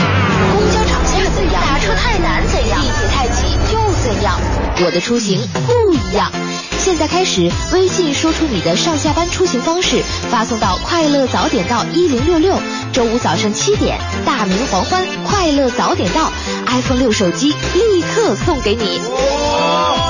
[0.73, 2.81] 交涨价怎样打车太难怎样？
[2.81, 4.41] 地铁太挤又怎样
[4.87, 6.33] 我的出行不一样？
[6.79, 12.59] 现在开始微信说出你的上下班出行方式发送到快乐早点到一零六六
[12.97, 16.33] 周五早上七点，大明黄欢，快乐早点到
[16.67, 18.99] ，iPhone 六手机立刻送给你。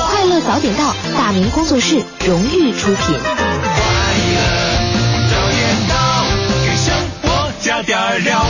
[0.09, 3.19] 快乐早点到，大明工作室荣誉出品。
[6.65, 8.47] 给生活加点料。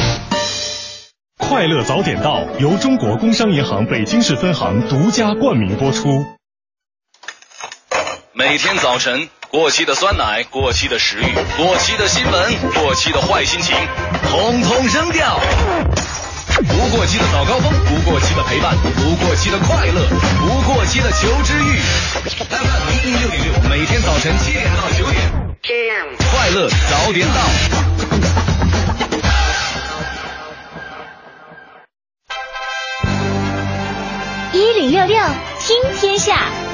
[1.38, 6.26] 快乐早点到由中国工商银行北京市分行独家冠名播出。
[8.34, 13.74] 每天早晨，过期的酸奶、过期的食欲、过期的新闻、过期的坏心情，
[14.28, 15.40] 统统扔掉。
[16.56, 20.08] 不过期的早高峰，不过期的陪伴，不过期的快乐，
[20.40, 21.80] 不过期的求知欲。
[22.38, 25.20] FM 一零六点六，每天早晨七点到九点，
[26.30, 27.40] 快乐早点到。
[34.52, 35.18] 一零六六
[35.60, 36.65] 听天下。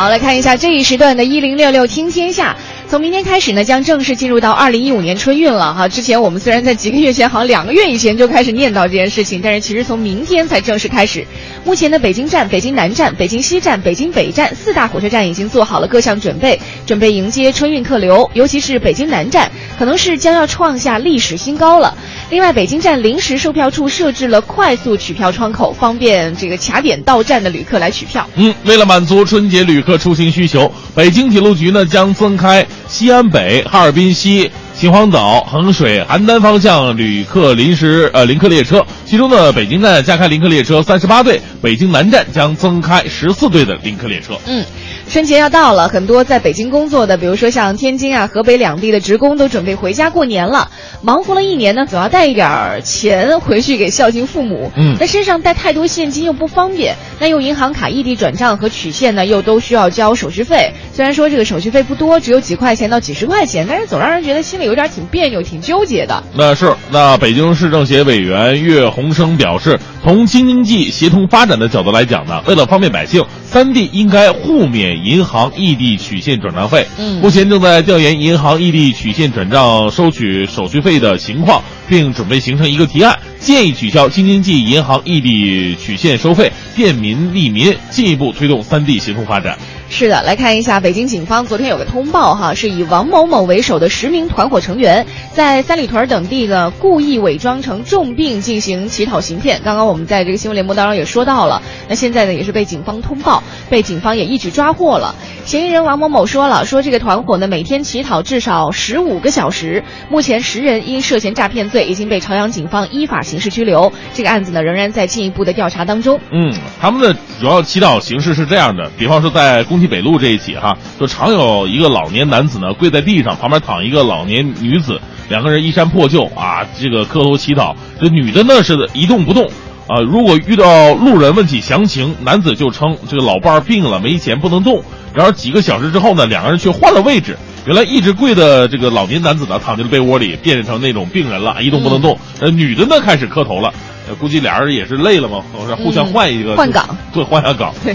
[0.00, 2.56] 好，来看一下这一时段的“一零六六听天下”。
[2.90, 5.86] 从明天开始呢，将正式进入到二零一五年春运了哈。
[5.86, 11.24] 之前我们虽然在几个月前，好像两个月以前就开始念叨这件事情，但是其实从明天才正式开始。
[11.64, 18.28] 目前的北京站、北京南站、北京西站、北京北站四大火车站已经做好了各项准备，准备迎接春运客流。
[18.34, 21.96] 尤其是北京南站，可能是将要创下历史新高了。
[22.30, 28.28] 另外，北京站临时售票处设置了快速取票窗口，方便这个卡点到站的旅客来取票。
[28.34, 38.84] 嗯，为了满足春节旅客出行需求，北京铁路局呢将增开西安北、哈尔滨西、秦皇岛、衡水、邯郸方向旅客临时呃临客列车。
[39.06, 44.34] 其中呢，北京站加开临客列车三十八对，北京南站将增开十四对的临客列车。
[44.44, 44.64] 嗯，
[45.10, 50.70] 春节要到了，很多在北京工作的，比如说像天津啊、河北两地的职工，都准备回家过年了。
[51.02, 54.70] 忙活了一年呢，总要带一点儿钱回去给孝敬父母。
[54.76, 60.72] 嗯那身上带太多现金又不方便，那用银行卡异地转账和取现呢，又都需要交手续费。
[60.92, 66.22] 虽然说这个手续费不多，只有几块钱到几十块钱，但是总让人觉得心里有点挺别扭、挺纠结的。
[66.36, 76.86] 那是，那北京市政协委员岳鸿生表示，从京津冀协同发展的角度来讲呢，为了方便百姓，三地应该互免银行异地取现转账费。
[76.98, 89.58] 嗯目前正在调研银行异地取现转账收取手续费的情况，并准备形成一个提案，建议取消京津冀银行异地取现收费，便民利民，进一步推动三地协同发展。
[89.92, 99.60] 是的，来看一下北京警方昨天有个通报哈，是以王某某为首的十名团伙成员在三里屯等地呢故意伪装成重病进行乞讨行骗。
[99.64, 105.16] 刚刚我们在这个新闻联播当中也说到了，那现在呢也是被警方通报，被警方也一举抓获了。
[105.44, 116.20] 嫌疑人王某某说了，说这个团伙呢每天乞讨至少十五个小时，目前十人因涉嫌诈骗罪已经被朝阳警方依法刑事拘留，这个案子呢仍然在进一步的调查当中。
[116.30, 127.74] 嗯，他们的主要祈祷形式是这样的，比方说在公体北路这一起哈，就常有一个老年男子呢跪在地上，旁边躺一个老年女子，两个人衣衫破旧啊，这个磕头祈祷。
[128.00, 129.44] 这女的呢是一动不动
[129.88, 134.82] 啊，如果遇到路人问起详情，男子就称这个老伴儿病了，没钱不能动。
[135.12, 137.36] 然而几个小时之后呢，两个人却换了位置。
[137.66, 142.18] 原来一直跪的这个老年男子呢，躺进了被窝里，变成那种病人了，一动不能动。
[142.40, 143.74] 呃，女的呢开始磕头了，
[144.08, 145.42] 呃估计俩人也是累了嘛，
[145.76, 147.74] 互相换一个、嗯换岗，对，换下岗。
[147.84, 147.94] 对。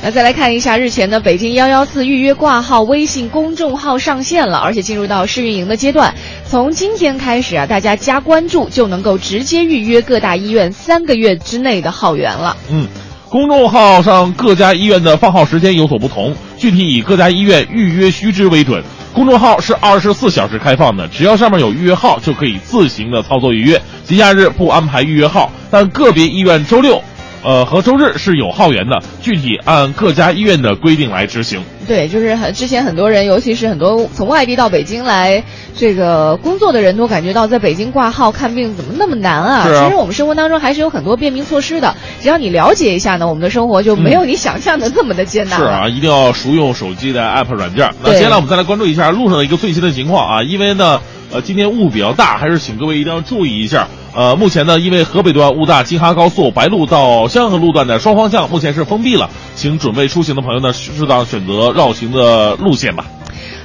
[0.00, 6.14] 那再来看一下，日前呢，北京幺幺四预约挂号微信公众号上线了，而且进入到试运营的阶段。
[6.46, 12.56] 从今天开始啊，大家加关注就能够直接预约各大医院三个月之内的号源了。
[12.70, 12.86] 嗯，
[13.28, 18.82] 公众号上各家医院的放号时间有所不同，具体以各家医院预约须知为准。
[19.12, 23.82] 公众号是二十四小时开放的，只要上面有预约号，就可以自行的操作预约。
[24.06, 27.02] 节假日不安排预约号，但个别医院周六。
[27.42, 31.62] 呃，和周日是有号源的，具体按各家医院的规定来执行。
[31.86, 35.42] 对，就是很之前很多人，尤其是很多从外地到北京来
[35.74, 39.64] 这个工作的人，都感觉到在北京挂号看病怎么那么难啊？
[39.66, 45.66] 是啊其实我们生活当中还是有很多便民措施的，只要你了解一下呢，我们的生活就没有你想象的那么的艰难了。
[45.66, 47.88] 是啊，一定要熟用手机的 app 软件。
[48.02, 51.00] 那接下来我们再来关注一下路上的一个最新的情况啊，因为呢，
[51.30, 53.88] 呃，今天雾比较大，还是请各位一定要注意一下。
[54.14, 63.04] 呃，目前呢，因为河北段雾大，京哈高速白鹿到香河路段的双方向目前是封闭了，请准备出行的朋友呢，适当选择绕行的路线吧。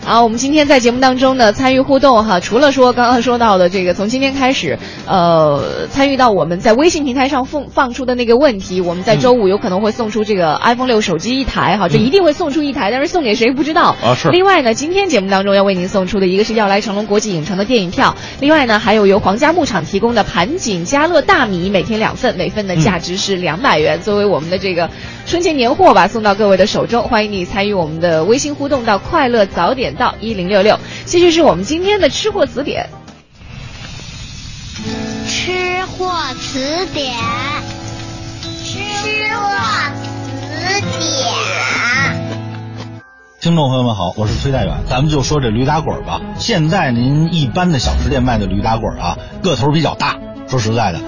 [0.06, 4.78] 好，我们今天在节目当中呢，参与互动哈，除了说刚刚说到的这个，从今天开始，
[5.08, 13.96] 呃，参与到我们在微信平台上放放出的那个问题，我们在周五有可能会送出这个 iPhone 六手机一台哈，这一定会送出一台，但是送给谁不知道。
[14.04, 14.28] 啊是。
[14.30, 24.90] 另外呢，今天节目当中要为您送出的一个是要来成龙国际影城的电影票，另外呢，还有由皇家牧场提供的盘锦家乐大米，每天两份，每份的价值是两百元，作为我们的这个
[25.26, 27.04] 春节年货吧，送到各位的手中。
[27.04, 30.80] 欢迎你参与我们的微信互动到快乐早点到一零六六。
[31.06, 32.90] 继续是我们今天的吃货词典。
[35.28, 37.14] 吃货词典，
[38.64, 38.80] 吃
[39.36, 39.50] 货
[40.42, 41.14] 词典。
[43.40, 46.22] 听众朋友们好，我是崔代远，咱们就说这驴打滚吧。
[46.38, 50.18] 现在您一般的小吃店卖的驴打滚啊，个头比较大。
[50.48, 51.02] 说实在的，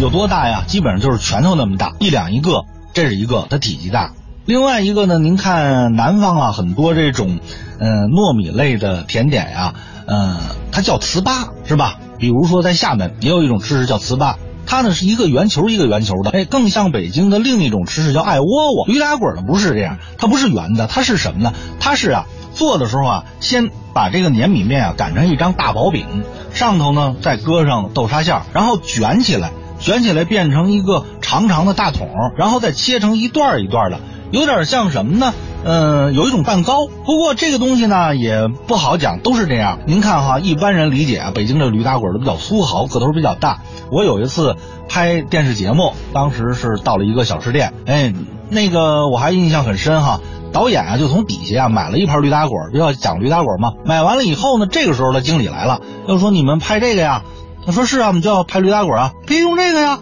[0.00, 0.62] 有多大呀？
[0.66, 4.12] 基本上就是拳头那么大，一两一个，这是一个，它体积大。
[4.44, 7.40] 另外一个呢，您看南方啊，很多这种，
[7.84, 9.74] 嗯、糯米类的甜点呀、
[10.06, 10.36] 嗯、
[10.70, 11.98] 它叫糍粑，是吧？
[12.16, 18.86] 比如说在厦门也有一种吃食叫糍粑，它呢是一个圆球一个圆球的，哎，更像北京的另一种吃食叫艾窝窝。
[18.86, 21.52] 驴打滚呢不是这样，它不是圆的，它是什么呢？
[21.80, 26.06] 它是啊做的时候啊，先把这个粘米面啊擀成一张大薄饼，
[26.54, 33.98] 上头呢再搁上豆沙馅，然后卷起来，卷起来变成一个长长的大桶，然后再切成一段一段的，
[34.32, 35.34] 有点像什么呢？
[35.64, 39.78] 嗯，有一种蛋糕，不过这个东西呢也不好讲，都是这样。
[39.86, 43.60] 您看哈，一般人理解啊，北京这驴打滚都比较粗豪，个头比较大。
[43.90, 44.56] 我有一次
[44.88, 48.12] 拍电视节目，当时是到了一个小吃店，哎，
[48.48, 50.18] 那个我还印象很深哈。
[50.50, 53.74] 导演啊，就从底下啊买了一盘驴打滚，就要讲驴打滚嘛。
[53.84, 57.22] 买完了以后呢，这个时候的经理来了，又说你们拍这个呀？
[57.66, 60.00] 他说是啊，我们就要拍驴打滚啊，别用这个呀。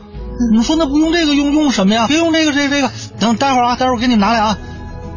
[0.53, 2.07] 你说那不用这个用用什么呀？
[2.09, 4.59] 别用这个这个这个，等待会儿啊，待会儿给你拿来啊。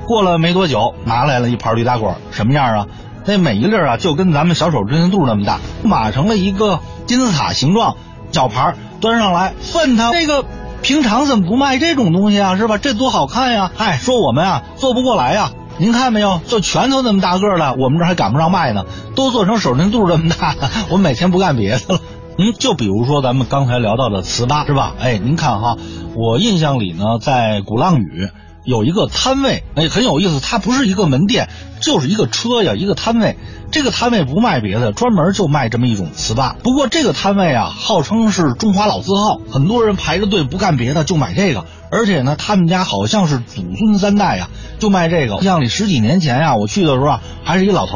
[0.06, 2.88] 过了没多久，拿来了一盘驴打滚，什么样啊？
[3.26, 7.96] 那每一粒啊，就跟咱们小手指头肚那么大，码成了一个金字塔形状，
[8.34, 10.44] 小盘端上来，问他这个
[10.82, 12.58] 平常怎么不卖这种东西啊？
[12.58, 12.78] 是吧？
[12.78, 13.72] 这多好看呀！
[13.78, 15.52] 哎，说我们啊做不过来呀。
[15.78, 18.84] 您看没有，就拳头那么大个儿的，我们这还赶不上卖呢，
[19.16, 20.54] 都做成手指肚这么大。
[20.90, 22.00] 我们每天不干别的了。
[22.38, 24.96] 嗯，就比如说咱们刚才聊到的糍粑，是吧？
[25.00, 25.78] 哎，您看哈，
[26.16, 28.30] 我印象里呢，在鼓浪屿
[28.66, 33.38] 有一个摊位，哎，很有意思，它不是一个门店，就是一个车呀，一个摊位。
[33.72, 36.56] 这个摊位不卖别的，专门就卖这么一种糍粑。
[36.64, 41.66] 不过这个摊位啊，号称是中华老字号，很多人排着队不干别的就买这个。
[41.92, 44.48] 而且呢，他们家好像是祖孙三代呀、
[44.80, 45.42] 就卖这个。
[45.42, 47.94] 像你十几年前呀、我去的时候啊，还是一老头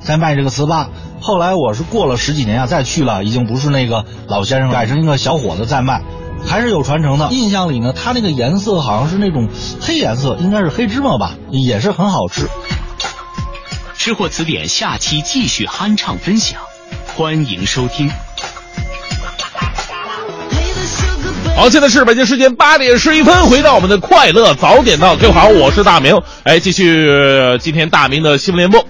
[0.00, 0.86] 在卖这个糍粑。
[1.20, 6.02] 后来我是过了十几年啊，再去了，已经不是那个老先生了，改成一个小伙子在卖。
[6.46, 7.28] 还是有传承的。
[7.30, 9.48] 印象里呢，它那个颜色好像是那种
[9.80, 12.48] 黑颜色，应该是黑芝麻吧，也是很好吃。
[13.96, 16.60] 吃货词典下期继续酣畅分享，
[17.16, 18.08] 欢迎收听。
[21.56, 26.14] 好，现在是北京时间八点十一分，回到我们的快乐早点到，各位好，我是大明。
[26.44, 28.86] 哎，继续呃今天大明的新闻联播。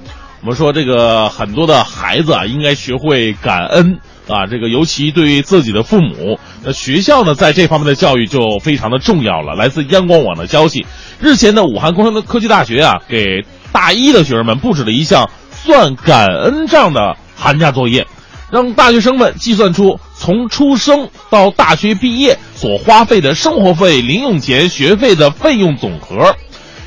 [0.47, 6.39] 我们说这个很多的孩子啊，应该学会感恩啊，这个尤其对于自己的父母。
[6.63, 9.57] 那学校呢，在这方面的教育就非常的重要了。
[9.57, 10.87] 来自央广网的消息，
[11.19, 18.07] 日前呢，武汉工商科技大学啊，给大一的学生们布置了一项算感恩账的寒假作业。
[18.53, 26.37] 让大学生们计算出从出生到大学毕业所花费的生活费、零用钱、学费的费用总和。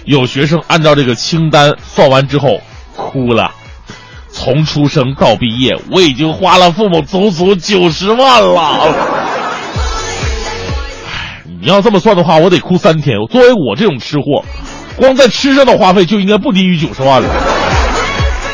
[0.06, 2.62] 有学生按照这个清单算完之后
[3.00, 3.52] 哭了。
[4.32, 8.62] 从出生到毕业，我已经花了父母足足九十万了。
[11.08, 13.18] 唉你要这么算的话，我得哭三天。
[13.32, 14.46] 作为我这种吃货，
[14.96, 17.30] 光在吃上的花费就应该不低于九十万了。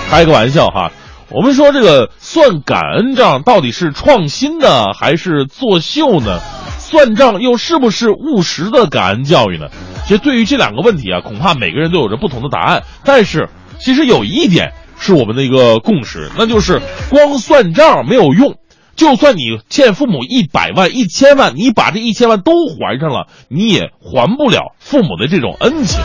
[0.09, 0.91] 开个玩笑哈。
[1.29, 6.39] 我们说这个算感恩账到底是创新呢，还是作秀呢？
[6.79, 9.65] 算账又是不是务实的感恩教育呢？
[10.05, 12.83] 其实对于这两个问题啊，恐怕每个人都有着不同的答案。
[13.03, 13.49] 但是
[13.80, 18.55] 其实有一点是我们的一个共识，那就是光算账没有用。
[18.95, 25.99] 就算你欠父母一百万、一千万，你把这一千万都还上了，你也还不了父母的这种恩情。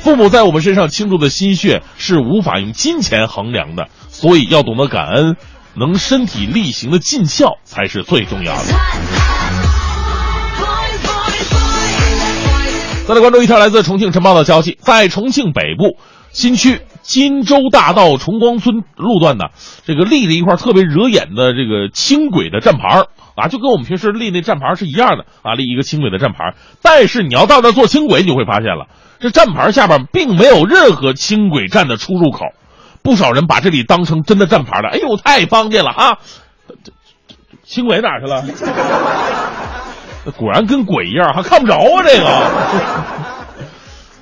[0.00, 5.36] 父母在我们身上倾注的心血是无法用金钱衡量的，所以要懂得感恩，
[5.74, 8.62] 能身体力行的尽孝才是最重要的。
[13.08, 15.96] 再来关注一条来自重庆晨报的消息，在重庆北部
[16.30, 19.46] 新区金州大道崇光村路段呢，
[19.84, 23.04] 这个立了一块特别惹眼的这个轻轨的站牌
[23.34, 26.54] 啊，就跟我们平时立那站牌是一样的啊，立一个轻轨的站牌。
[26.82, 28.86] 但是你要到那坐轻轨，你就会发现了，
[29.20, 32.46] 这站牌下边并没有任何轻轨站的出入口。
[33.00, 34.90] 不少人把这里当成真的站牌了。
[34.90, 36.18] 哎呦，太方便了啊！
[37.64, 38.44] 轻轨哪去了？
[40.36, 42.02] 果然跟鬼一样，还看不着啊！
[42.04, 42.26] 这个，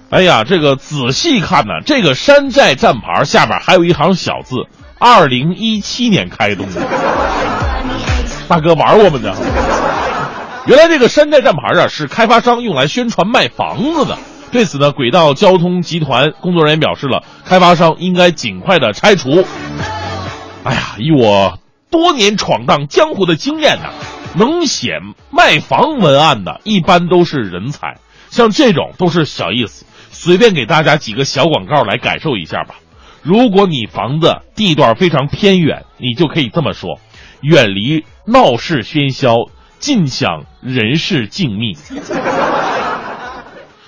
[0.08, 4.54] 哎呀，这个仔细看呢，这个山寨站牌下边还有一行小字：
[5.00, 6.80] 二零一七年开通的。
[8.46, 9.34] 大哥玩我们的。
[10.66, 14.16] 原来这个山寨站牌啊，是开发商用来宣传卖房子的。
[14.52, 19.44] 对此呢，轨道交通集团工作人员表示了，开发商应该尽快的拆除。
[20.62, 21.58] 哎呀，以我
[21.90, 23.88] 多年闯荡江湖的经验呢、
[24.36, 25.00] 能写
[25.30, 27.96] 卖房文案的，一般都是人才，
[28.30, 29.84] 像这种都是小意思。
[30.18, 32.76] 随便给大家几个小广告来感受一下吧。
[33.22, 36.98] 如果你房子地段非常偏远，你就可以这么说：
[37.42, 41.76] 远离闹市喧嚣，尽享人世静谧。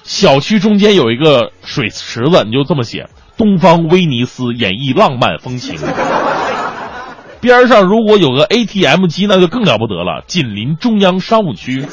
[0.05, 3.09] 小区中间有一个水池子，你就这么写：
[3.39, 5.79] 东方威尼斯演绎浪漫风情。
[7.41, 11.87] 边上如果有个 ATM 机，那就更了不得了，紧邻中央商务区。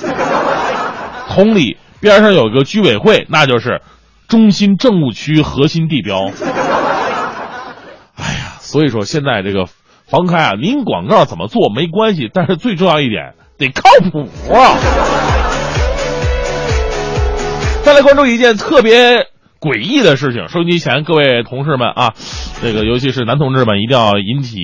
[1.29, 3.81] 同理，边上有个居委会，那就是
[4.27, 6.27] 中心政务区核心地标。
[8.15, 14.77] 哎呀，所以说现在这个房开啊，您广告怎么做没关系，但是最重要一点得靠谱啊。
[17.83, 19.27] 再来关注一件特别
[19.65, 22.13] 诡异的事情，收音机前各位同事们啊，
[22.61, 24.59] 这个尤其是男同志们一定要引起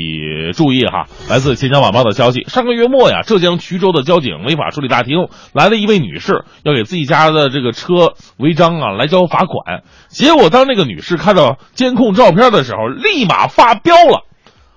[0.53, 1.07] 注意哈。
[1.27, 9.81] 来自钱江晚报的消息，上个月末呀，浙江衢州的交警违法处理大厅来了一位女士，要给自己家的这个车违章啊来交罚款。
[10.07, 14.23] 结果当这个女士看到监控照片的时候，立马发飙了，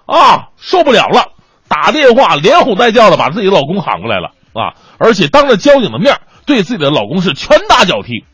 [0.07, 1.33] 啊，受不了了，
[1.69, 6.17] 打电话连吼带叫的把自己老公喊过来了啊，而且当着交警的面
[6.47, 8.25] 对自己的老公是拳打脚踢。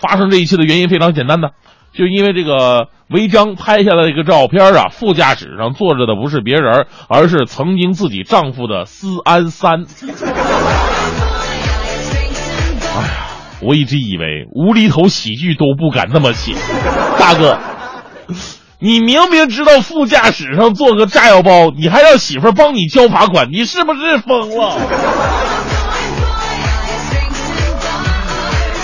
[0.00, 1.50] 发生这一切的原因非常简单的，
[1.92, 9.84] 就因为这个违章拍下来的一个照片啊，副驾驶上坐着的不是别人，而是曾经自己丈夫的思安三。
[12.94, 13.26] 哎呀，
[13.60, 16.54] 我一直以为无厘头喜剧都不敢那么写，
[17.18, 17.58] 大哥，
[18.78, 24.76] 你明明知道副驾驶上坐个炸药包，你还让媳妇帮你交罚款，你是不是疯了？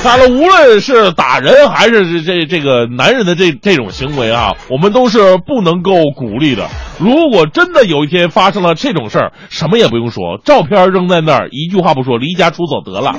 [0.05, 6.69] 当然，无论是打人还是这这这个男人的这这种行为啊，我们都是不能够鼓励的。
[6.99, 13.17] 如果真的有一天发生了这种事儿，什么也不用说，照片扔在那儿，一句话不说，离家出走得了。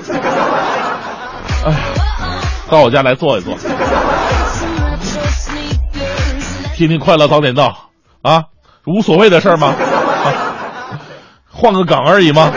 [1.66, 1.74] 哎，
[2.70, 3.56] 到我家来坐一坐，
[6.76, 7.90] 听听快乐早点到
[8.22, 8.44] 啊，
[8.86, 9.74] 无所谓的事儿吗？
[11.50, 12.52] 换个岗而已吗？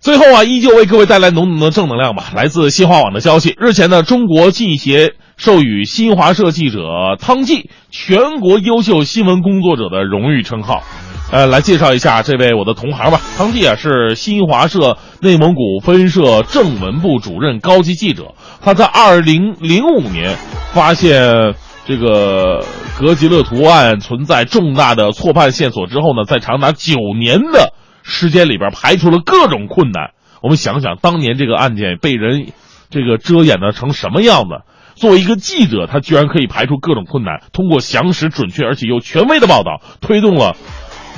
[0.00, 2.32] 最后啊，依旧为各位带来浓浓的正能量吧。
[2.34, 6.78] 来自新华网的消息，日前呢，中国记协授予新华社记者
[7.20, 10.82] 汤纪全国优秀新闻工作者的荣誉称号。
[11.30, 13.20] 呃，来介绍一下这位我的同行吧。
[13.36, 18.32] 汤纪啊，是新华社内蒙古分社正文部主任高级记者。
[18.62, 20.34] 他在二零零五年
[20.72, 21.54] 发现
[21.86, 22.64] 这个
[22.98, 27.74] 格吉勒图案存在重大的错判线索之后呢，在长达九年的
[28.10, 30.10] 时间里边排除了各种困难。
[30.42, 32.52] 我们想想，当年这个案件被人
[32.90, 34.64] 这个遮掩的成什么样子？
[34.96, 40.56] 作为一个记者，他居然可以排除各种困难，通过详实、准确而且又权威的报道，推动了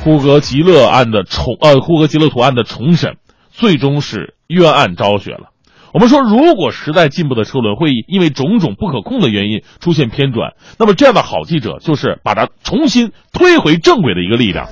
[0.05, 3.17] 呼格吉勒案的重呃呼格吉勒图案的重审，
[3.51, 5.49] 最终是冤案昭雪了。
[5.93, 14.69] 我们说，如果时代进步的车轮会因为种种不可控的原因出现偏转，那么这样的好记者就是把它重新推回正轨的一个力量。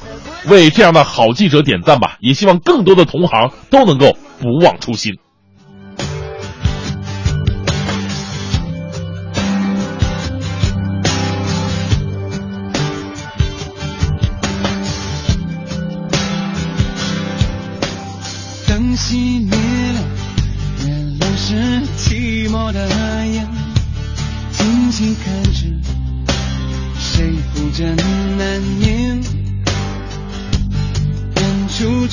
[0.47, 2.17] 为这样的好记者点赞吧！
[2.21, 5.15] 也希望更多的同行都能够不忘初心。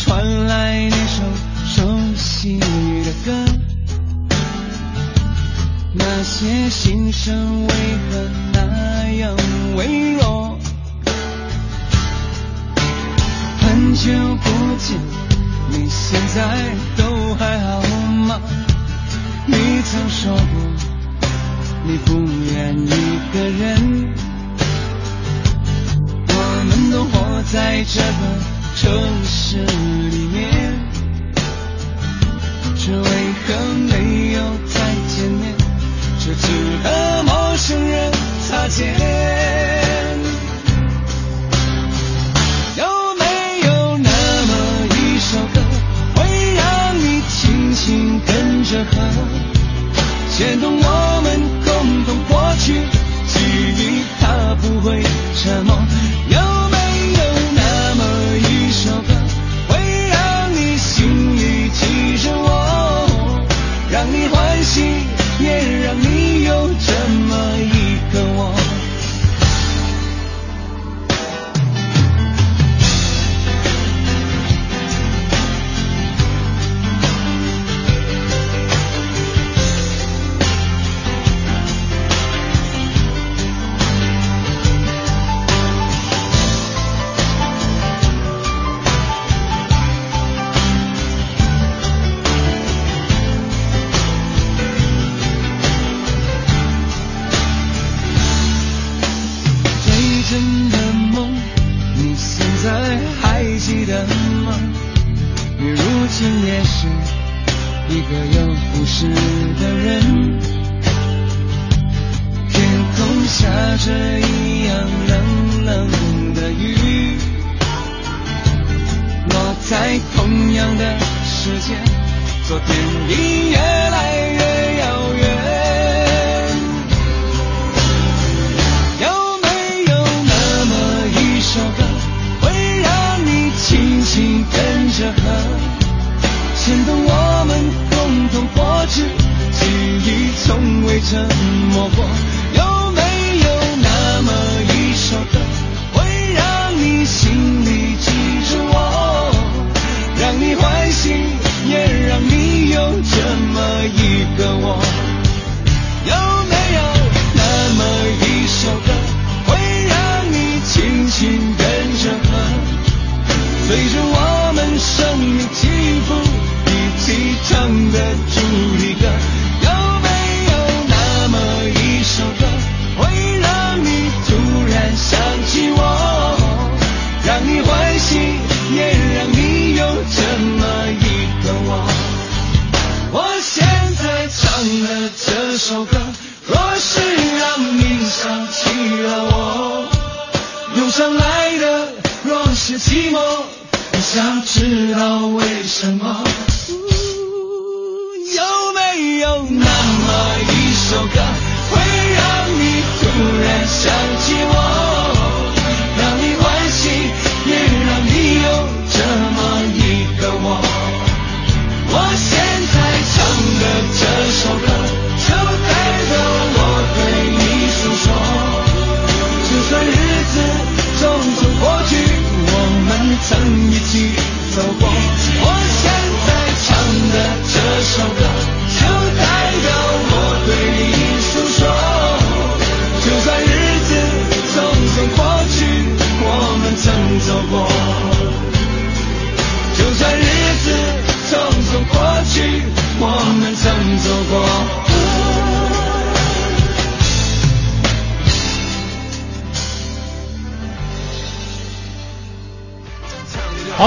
[0.08, 1.22] 传来那首
[1.66, 1.86] 熟
[2.16, 3.36] 悉的歌，
[5.91, 7.74] 那些心声为
[8.10, 9.36] 何那样
[9.76, 10.58] 微弱？
[13.60, 14.97] 很久不见。
[15.72, 17.82] 你现在都还好
[18.28, 18.39] 吗？
[19.45, 20.41] 你曾说过
[21.86, 22.14] 你不
[22.53, 24.14] 愿一个人，
[26.30, 28.91] 我们都活在这个城
[29.25, 30.71] 市里面
[32.75, 33.55] 却为何
[33.89, 35.55] 没有再见面
[36.19, 36.47] 却只
[36.84, 38.11] 和陌生人
[38.47, 38.93] 擦肩
[42.78, 42.86] 有
[43.17, 43.25] 没
[43.65, 44.09] 有那
[44.45, 44.51] 么
[44.95, 45.59] 一首歌
[46.15, 48.95] 会让你轻轻跟着和
[50.38, 52.73] 牵动我们共同过去？
[53.28, 53.39] 记
[53.75, 55.01] 忆它不会
[55.36, 55.75] 沉默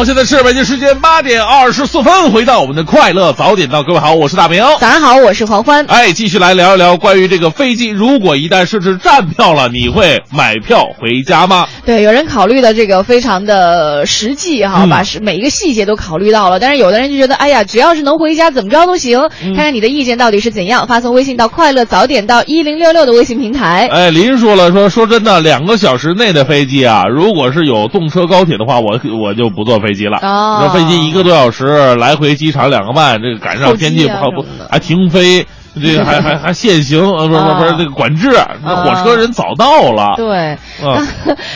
[0.00, 4.64] 好，现在是北京时间八点二十四分，回到我们的快乐早点到，各位好，我是大明。
[4.80, 5.84] 早上好，我是黄欢。
[5.88, 11.68] 哎，继续来聊一聊关于这个飞机，如果一旦设置站票了，你会买票回家吗？
[11.90, 16.60] 对，有人考虑的这个非常的实际哈，嗯把是每一个细节都考虑到了。
[16.60, 19.18] 但是有的人就觉得，哎呀，只要是能回家，怎么着都行。
[19.42, 23.88] 嗯看看你的意见到底是怎样，发送微信到快乐早点到一零六六的微信平台。
[23.90, 30.18] 哎，林说了，说说真的，两个小时内的飞机啊，如果是有动车高铁的话，我我就不坐飞机了。
[30.22, 35.44] 哦那飞机一个多小时，来回机场两个半，这个赶上天气不好不还停飞，
[35.74, 38.30] 这个还还还限行，啊，不是不是不是啊这个管制，
[38.64, 40.14] 那火车人早到了。
[40.16, 41.06] 对，嗯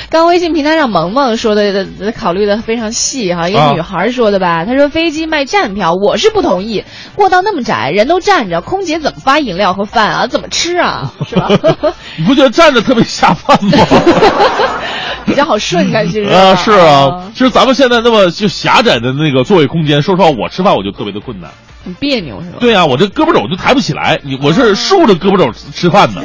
[0.08, 3.48] 刚刚微信平台上萌萌说的，呃考虑的非常细哈。
[3.48, 6.84] 一啊个女孩说的吧，她说飞机卖站票，我是不同意。
[7.16, 10.26] 过道那么窄，人都站着，空姐怎么发饮料和饭啊？
[10.28, 11.12] 怎么吃啊？
[11.28, 11.48] 是吧？
[12.16, 13.70] 你不觉得站着特别下饭吗？
[15.26, 21.50] 比较好顺感，其实啊，是啊，其实咱们现在那么就狭窄的那个座位空间，说实话，我吃饭我就特别的困难。
[21.84, 22.56] 很别扭是吧？
[22.60, 26.24] 对啊，我这胳膊肘就抬不起来，你我是竖着胳膊肘吃吃饭的，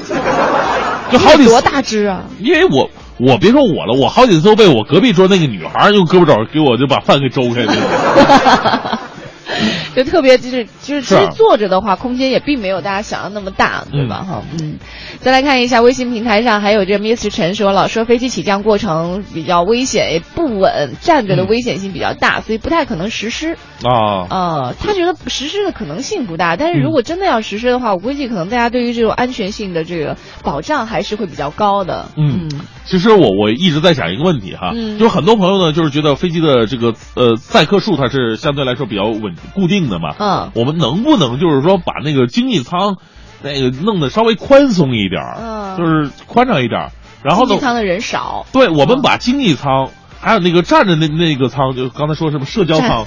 [1.11, 2.21] 就好几多大只啊！
[2.39, 8.99] 因为我我别说我了，我好几次都被我隔壁桌那个女孩用胳膊肘给我就把饭给周开了。
[9.95, 14.23] 就特别就是就是其实坐着的话，空间也并没有大家想象那么大，对吧？
[14.23, 14.77] 哈，嗯。
[15.19, 23.57] 再来看一下微信平台上，还有这 Mr 陈说了，说飞机起降过程比较危险，也不稳，站着的危险性比较大，所以不太可能实施。
[23.83, 32.09] 啊，呃，他觉得实施的可能性不大，但是如果真的要实施的话，我估计可能大家对于这种安全性的这个保障还是会比较高的。
[32.15, 32.49] 嗯，
[32.85, 42.97] 其实我我一直在想一个问题哈，嗯就是很多朋友呢，就是觉得飞机的这个呃载客数它是相对来说比较稳固定的嘛，嗯，我们能不能就是说把那个经济舱
[43.41, 45.77] 那个弄得稍微宽松一点儿，嗯。
[45.77, 46.91] 就是宽敞一点儿，
[47.23, 49.89] 然后呢，经济舱的人少，对我们把经济舱。
[50.21, 53.05] 还有那个站着那那个舱，就刚才说什么社交舱，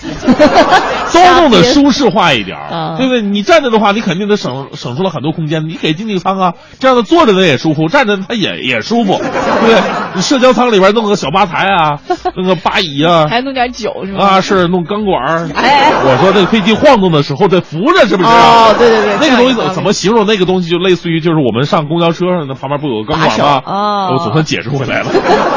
[1.12, 2.56] 都弄得舒适化一点
[2.96, 3.20] 对不对？
[3.22, 5.68] 你站着的话，你肯定得省省出了很多空间。
[5.68, 9.80] 你给经济舱啊，这样的坐着的也舒服，站着他也 也舒服，对不对？
[10.14, 11.98] 你社交舱里边弄个小吧台啊，
[12.36, 14.24] 弄个吧椅啊，还弄点酒是吧？
[14.24, 15.48] 啊，是弄钢管儿。
[15.54, 18.28] 哎我说这个飞机晃动的时候得扶着，是不是？
[18.28, 20.26] 哦对对对那个东西这样一方面怎怎么形容？
[20.26, 23.62] 那个东西就类似于就是我们上公交车上那旁边不有个钢管吗？
[23.64, 25.10] 啊哦我总算解释回来了。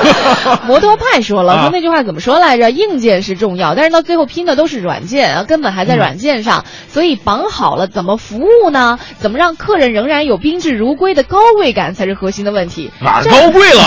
[0.67, 2.69] 摩托派说了，啊说那句话怎么说来着？
[2.71, 6.65] 硬件是重要，但是到最后拼的都是软件啊，根本还在软件上。
[6.89, 8.99] 所以绑好了，怎么服务呢？
[9.17, 12.91] 怎么让客人仍然有宾至如归的高贵感才是核心的问题。
[13.01, 13.81] 哪儿高贵了？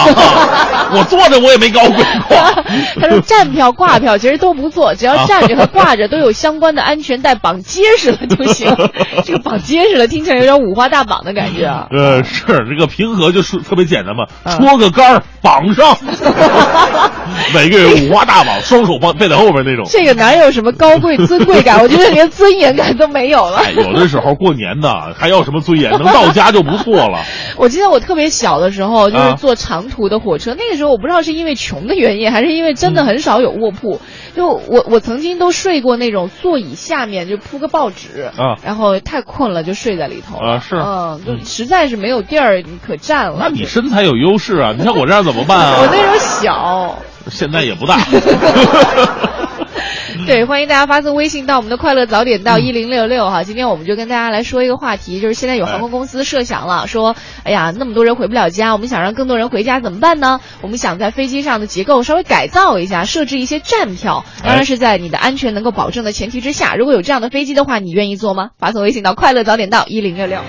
[0.93, 1.97] 我坐着我也没高贵
[2.29, 2.37] 过。
[3.01, 8.75] 他说站票、挂票其实都不错，只要站着和挂着都有相关的安全带绑结实了就行。
[9.25, 11.87] 这个绑结实了听起来有点五花大绑的感觉啊。
[11.91, 15.97] 呃，是这个平和就是特别简单嘛，嗯戳个杆儿绑上，
[17.55, 19.85] 每个人五花大绑，双手抱背在后边那种。
[19.89, 21.81] 这个哪有什么高贵尊贵感？
[21.83, 23.59] 我觉得连尊严感都没有了。
[23.59, 25.91] 哎，有的时候过年呢，还要什么尊严？
[25.93, 27.21] 能到家就不错了。
[27.57, 34.01] 我记得我特别小的时候，就是啊坐长途的火车，那个时候我不知道是因为穷的原因，还是因为真的很少有卧铺。
[34.37, 43.39] 就我我曾经都睡过那种座椅下面就铺个报纸啊然后太困了就睡在里头了啊是嗯，就实在是没有地儿可站了。
[43.41, 44.75] 那你身材有优势啊！
[44.79, 45.77] 你像我这样怎么办啊？
[45.81, 46.99] 我那时候小。
[47.31, 47.99] 现在也不大。
[50.27, 53.45] 对，欢迎大家发送微信到我们的快乐早点到一零六六哈。
[53.45, 60.41] 今天我们就跟大家来说一个话题，就是现在有航空公司设想了，说，哎呀，那么多人回不了家，我们想让更多人回家怎么办呢？
[60.61, 66.75] 我们想在飞机上的结构稍微改造一下，设置一些站票，当然是在你的安全能够保证的前提之下。
[66.75, 68.51] 如果有这样的飞机的话，你愿意坐吗？
[68.59, 70.41] 发送微信到快乐早点到一零六六。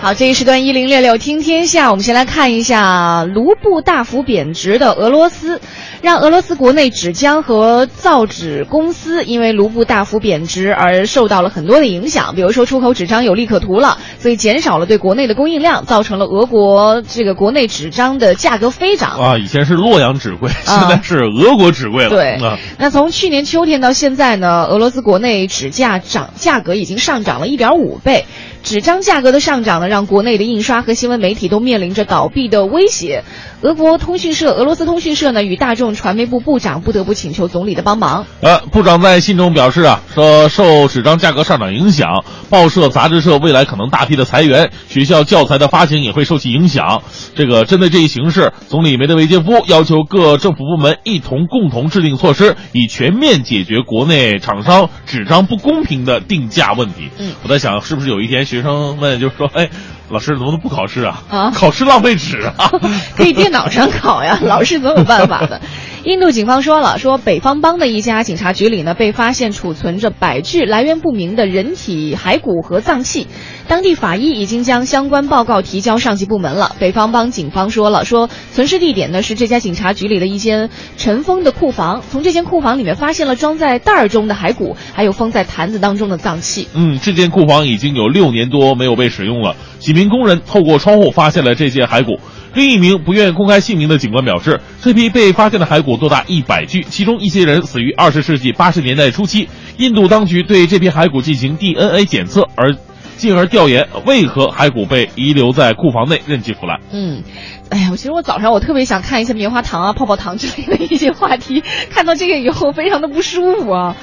[0.00, 5.60] 好，这一时段一零六六听天下，我们先来看一下卢布大幅贬值的俄罗斯，
[6.02, 12.36] 让俄罗斯国内纸浆和造纸公司因为卢布大幅贬值而受到了很多的影响。
[12.36, 19.18] 比如说出口纸张有利可图了，所以减少了对国内的供应量，造成了俄国这个国内纸张的价格飞涨。
[19.18, 22.10] 啊，以前是洛阳纸贵，现在是俄国纸贵了。
[22.10, 22.38] 对，
[22.78, 28.26] 那从去年秋天到现在呢，俄罗斯国内纸价涨价格已经上涨了一点五倍。
[28.62, 33.24] 纸张价格的上涨呢，让国内的印刷和新闻媒体都面临着倒闭的威胁。
[33.60, 38.24] 俄国通讯社、俄罗斯通讯社呢，与大众传媒部部长不得不请求总理的帮忙。
[38.40, 47.02] 呃，部长在信中表示啊，说受纸张价格上涨影响，报社、杂志社未来可能大批的裁员，学校教材的发行也会受其影响。
[47.34, 57.10] 这个针对这一形势，总理梅德韦杰夫要求各政府部门一同共同制定措施，以全面解决国内厂商纸张不公平的定价问题。
[57.18, 59.68] 嗯，我在想，是不是有一天学生们就说，哎，
[60.10, 61.22] 老师能不能不考试啊？
[61.30, 62.70] 啊考试浪费纸啊！
[63.16, 65.60] 可以电脑上考呀，老师总有办法的。
[66.04, 73.26] 印度警方说了，说北方邦的一家警察局里呢，被发现储存着百具来源不明的人体骸骨和脏器。
[73.66, 76.76] 当地法医已经将相关报告提交上级部门了。
[76.78, 86.68] 北方邦警方说了，说存尸地点呢是这家警察局里的一间尘封的库房，从这间库房里面发现了装在袋儿中的骸骨，还有封在坛子当中的脏器。
[86.74, 89.56] 嗯，这间库房已经有六年多没有被使用了。
[89.80, 92.18] 几名工人透过窗户发现了这些骸骨。
[92.54, 99.48] 另一名不愿公开姓名的警官表示，这批被发现的骸骨多达一百具，其中一些人死于二十世纪八十年代初期。
[99.76, 102.74] 印度当局对这批骸骨进行 DNA 检测，而
[103.16, 106.80] 进而调研为何骸骨被遗留在库房内任其腐烂。
[106.90, 107.22] 嗯，
[107.68, 113.96] 哎呀，我其实我早上我特别想看一些棉花糖啊、泡泡糖之类的一些话题，看到这个以后非常的不舒服啊。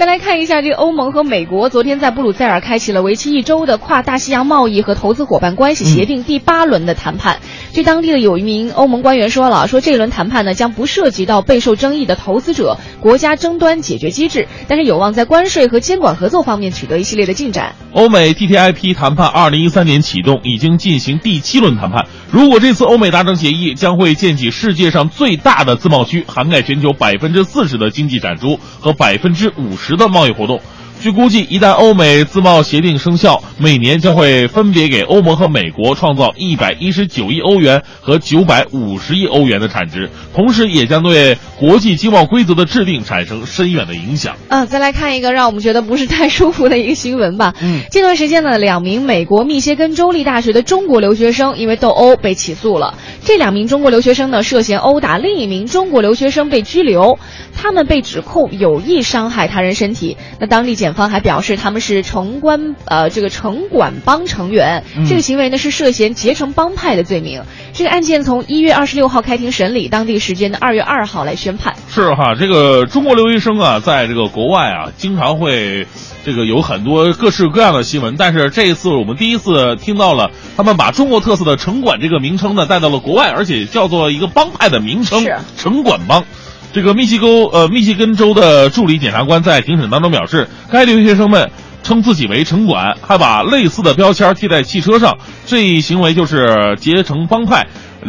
[0.00, 7.38] 再来看一下这个欧盟和美国昨天在布鲁塞尔开启了为期一周的跨大西洋贸易和投资伙伴关系协定第八轮的谈判。
[7.74, 17.74] 据当地的有一名欧盟官员说了，说这一轮谈判呢将不涉及到备受争议的投资者国家争端解决机制，但是有望在关税和监管合作方面取得一系列的进展。
[17.92, 22.06] 欧美 TTIP 谈判二零一三年启动，已经进行第七轮谈判。
[22.30, 30.60] 如果这次欧美达成协议，将会建起世界上最大的自贸区，涵盖全球百分之四十的经济产出和百分之五十的贸易活动。
[31.00, 44.36] 据估计，一旦欧美自贸协定生效，每年将会分别给欧盟和美国创造一百一十九亿欧元和九百五十亿欧元的产值，同时也将对国际经贸规则的制定产生深远的影响。
[44.48, 47.54] 嗯，再来看一个让我们觉得不是太舒服的一个新闻吧。
[47.62, 52.98] 嗯，这段时间呢，两名美国密歇根州立大学的中国留学生因为斗殴被起诉了。
[53.24, 57.18] 这两名中国留学生呢，涉嫌殴打另一名中国留学生被拘留，
[57.56, 60.18] 他们被指控有意伤害他人身体。
[60.38, 67.42] 那当地检方还表示，他们是城关呃这个城管帮成员，嗯这个行为呢是涉嫌结成帮派的罪名。
[67.72, 71.74] 这个案件从一月二十六号开庭审理，当地时间的二月二号来宣判。
[71.88, 75.86] 是哈，这个中国留学生啊，在这个国外啊，经常会
[76.24, 78.16] 这个有很多各式各样的新闻。
[78.16, 86.24] 但是这一次我们第一次听到了他们把中国特色的城管这个名称呢带到了国外，而且叫做一个帮派的名称是——城管帮。
[86.72, 91.50] 这个密西沟呃密西根州的助理检察官在庭审当中表示，该留学生们
[91.82, 97.66] 称自己为城管，还把类似的标签贴在汽车上，这一行为就是结成帮派。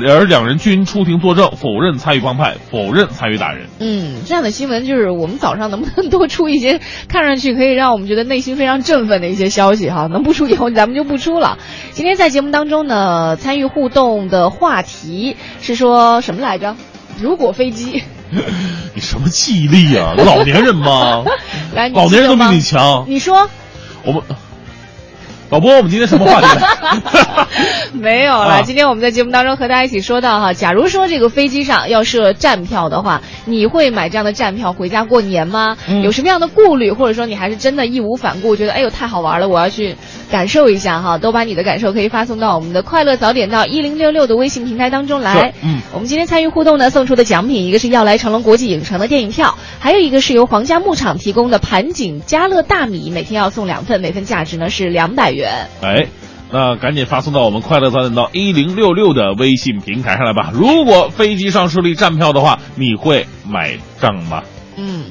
[0.07, 3.67] 而两人均出庭作证，否认参与帮派，否认参与打人。
[3.79, 10.07] 嗯，这样的新闻就是我们早上能不能多出一些看上去可以让我们觉得内心非常振奋的一些消息哈？
[10.07, 11.57] 能不出以后咱们就不出了。
[11.91, 16.77] 今天在节目当中呢，参与互动的话题是说什么来着？
[17.19, 18.01] 如果飞机，
[18.95, 20.13] 你什么记忆力啊？
[20.17, 21.23] 老年人吗？
[21.75, 23.05] 来，老年人都比你强。
[23.07, 23.49] 你说
[24.03, 24.21] 我们
[25.51, 26.47] 导播，我们今天什么话题？
[27.91, 28.53] 没有了。
[28.53, 35.75] 啊今天我们在节目当中和大家一起说到哈，假如说这个飞机上要设站票的话，你会买这样的站票回家过年吗？
[35.89, 39.97] 嗯有什么样的顾虑，或者说你还是真的义无反顾，觉得哎呦太好玩了，我要去
[40.31, 41.17] 感受一下哈？
[41.17, 45.53] 都把你的感受可以发送到我们的快乐早点到一零六六的微信平台当中来。
[45.61, 55.40] 嗯，我们今天参与互动呢，送出的奖品一个是要来成龙国际影城的电影票，还有一个是由皇家牧场提供的盘锦家乐大米，每天要送两份，每份价值呢是两百元。
[55.81, 56.07] 哎，
[56.51, 60.51] 那赶紧发送到我们快乐早点到一零六六的微信平台上来吧。
[60.53, 64.43] 如果飞机上设立站票的话，你会买账吗？
[64.75, 65.05] 嗯。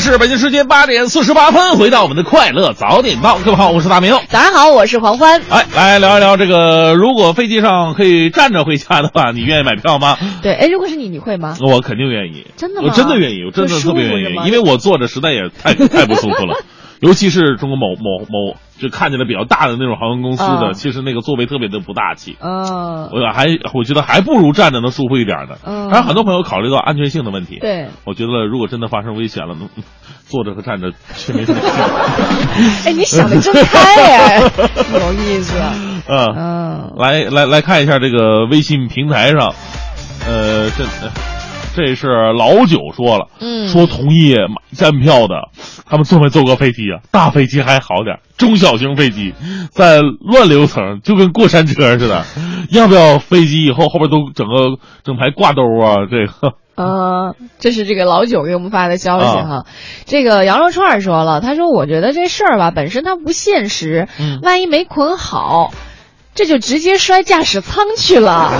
[0.00, 4.16] 是北京时间八点四十八分，回到我们的快乐早点报，各位好，我是大明。
[4.28, 5.42] 早上好，我是黄欢。
[5.50, 10.16] 哎，来聊一聊这个，如果飞机上可以站着回家的话，你愿意买票吗？
[10.40, 11.56] 对，哎，如果是你，你会吗？
[11.60, 16.56] 我肯定愿意，真的吗我真的愿意，我真的特别愿意，因为我坐着实在也太太不舒服了，
[17.00, 22.36] 尤其是中国某某某就看起来比较大的那种航空公司的，嗯其实那个座位特别的不大气。
[22.40, 25.56] 嗯，我还我觉得还不如站着能舒服一点呢。
[25.64, 27.58] 嗯还有很多朋友考虑到安全性的问题。
[27.60, 29.68] 对，我觉得如果真的发生危险了，能
[30.26, 31.66] 坐着和站着却没什么区
[32.84, 32.90] 别。
[32.90, 34.40] 哎，你想的真开哎，
[34.92, 35.54] 有意思。
[36.08, 39.54] 嗯嗯，来来来看一下这个微信平台上，
[40.26, 41.10] 呃，这呃
[41.78, 45.48] 这是老九说了，嗯说同意买站票的，
[45.86, 46.98] 他们坐没坐过飞机啊？
[47.12, 49.32] 大飞机还好点，中小型飞机
[49.70, 52.24] 在乱流层就跟过山车似的，
[52.72, 56.06] 要不要飞机以后后边都整个整排挂兜啊？
[56.10, 56.56] 这个。
[56.74, 59.66] 呃，这是这个老九给我们发的消息啊哈。
[60.04, 65.72] 这个羊肉串儿说了，他说我觉得这事儿吧本身它不现实，嗯万一没捆好，
[66.36, 68.52] 这就直接摔驾驶舱去了。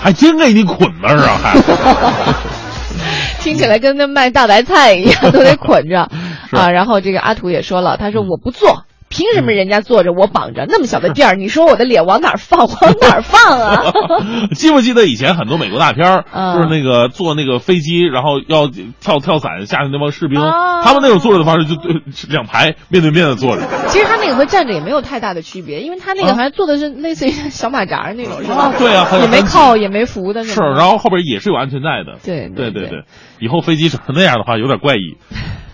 [0.00, 1.58] 还真给你捆那儿啊，还
[3.42, 6.00] 听起来跟那卖大白菜一样，都得捆着
[6.52, 6.70] 啊。
[6.70, 8.84] 然后这个阿土也说了，他说我不坐。
[9.10, 11.34] 凭什么人家坐着我绑着那么小的地儿？
[11.36, 12.60] 你说我的脸往哪儿放？
[12.60, 13.92] 往哪儿放啊？
[14.54, 18.68] 记不记得以前很多美国大片儿， 嗯就是那个坐那个飞机，然后要
[19.00, 22.00] 跳跳伞下去那帮士兵，哦他们那种坐着的方式就对
[22.30, 23.62] 两排面对面的坐着。
[23.88, 28.72] 其实他那个和站着也没有太大的区别，因为他那个啊好像坐的是类似于小马扎那种，是吧啊？
[28.78, 32.18] 对啊很也没靠也没扶的那是，然后后边也是有安全带的。
[32.24, 33.02] 对对对对，
[33.40, 35.18] 以后飞机整成那样的话，有点怪异。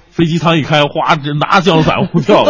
[0.09, 2.43] 飞机舱一开，哗，这拿降落伞呼跳。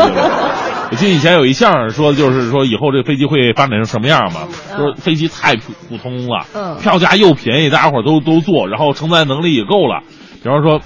[0.91, 4.41] 我记得以前有一相声说，就是说以后这飞机会发展成什么样嘛？
[4.77, 10.01] 说飞机太普普通了，嗯票价又便宜，大家伙儿都都坐，然后承载能力也够了。
[10.43, 10.81] 比方说，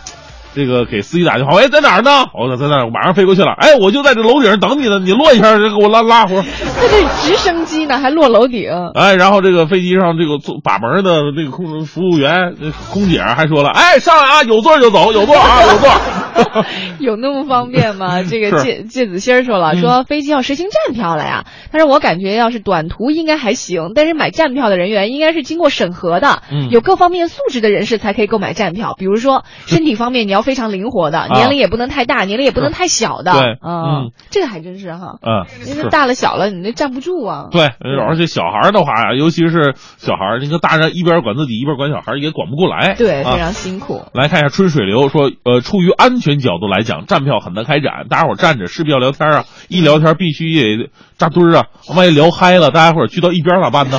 [0.55, 2.11] 这个给司机打电话，喂，在哪儿呢？
[2.34, 3.53] 我在在那儿，马上飞过去了。
[3.59, 6.44] 哎，我就在这楼顶上等你呢，你落一下，给我拉拉活儿。
[6.80, 8.70] 他这直升机呢，还落楼顶。
[8.94, 15.90] 哎，然后这个飞机上这个坐把门的那个空服务员、呃空姐还说了，哎，上来啊，有座就走，有座啊，有座。
[17.00, 18.22] 有那么方便吗？
[18.28, 21.44] 这个是芥芥子心儿说了，嗯说飞机要实行站票了呀。
[21.72, 28.94] 他说我感觉要是短途应该还行，但是买站票的人员应该是经过审核的，嗯有各方面素质的人士才可以购买站票。
[28.98, 33.30] 比如说身体方面你要非常灵活的，年龄也不能太大，年龄也不能太小的。
[33.32, 35.16] 啊对嗯嗯，这个还真是哈。
[35.22, 37.48] 嗯，因为大了小了，你那站不住啊。
[37.50, 42.94] 对，呃而且小孩的话，尤其是小孩儿，你看大人一边管自己一边管小孩，也管不过来。
[42.94, 44.02] 对，啊非常辛苦。
[44.12, 50.88] 来看一下春水流说，呃，出于安全角度来讲，站票很难开展，大家伙站着势必要聊天啊，一聊天必须也
[51.18, 51.64] 扎堆儿啊，
[51.97, 53.99] 万一聊嗨了，大家伙儿聚到一边儿咋办呢？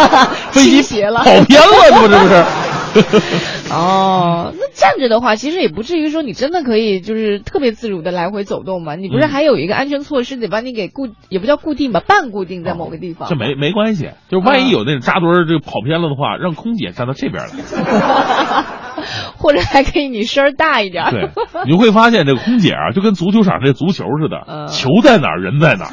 [0.52, 2.44] 飞机斜了跑偏了，这不这不是？
[3.70, 8.94] 哦，那站着的话，其实也不至于说你真的可以就是特别自如的来回走动嘛。
[8.96, 13.28] 你不是嗯还有一个安全措施，得把你给固，也不叫固定吧，半固定在某个地方。
[13.28, 18.64] 这没没关系，就是万一有那种扎堆儿这个跑偏了的话，让空姐站到这边来。
[19.38, 21.04] 或者还可以你声儿大一点。
[21.10, 21.30] 对，
[21.66, 25.90] 你会发现这个空姐啊，就跟足球场这足球似的，嗯球在哪儿，人在哪儿。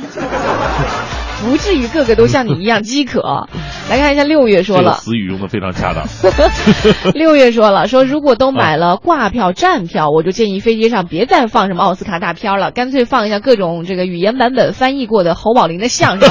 [1.44, 3.48] 不至于个个都像你一样饥渴。
[3.90, 6.04] 来看一下六月说这个了，词语用的非常恰当。
[7.16, 16.30] 六月说了，说如果都买了挂票、站票，我就建议飞机上别再放什么奥斯卡大片了，干脆放一下各种这个语言版本翻译过的侯宝林的相声，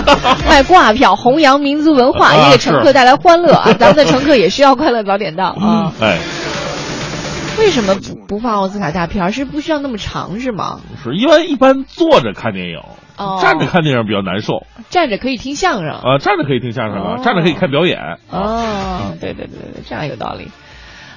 [0.48, 3.72] 卖挂票弘扬民族文化，啊也给乘客带来欢乐啊！
[3.78, 5.92] 咱们的乘客也需要快乐早点到啊。
[6.00, 6.18] 哎，
[7.58, 7.96] 为什么
[8.28, 9.32] 不放奥斯卡大片儿？
[9.32, 10.80] 是不需要那么长是吗？
[11.02, 12.80] 是因为一般坐着看电影，
[13.16, 15.88] 哦站着看电影比较难受站着可以听相声。
[15.90, 17.98] 啊，站着可以听相声啊，哦站着可以看表演。
[18.30, 20.48] 哦，对对对对，这样有道理。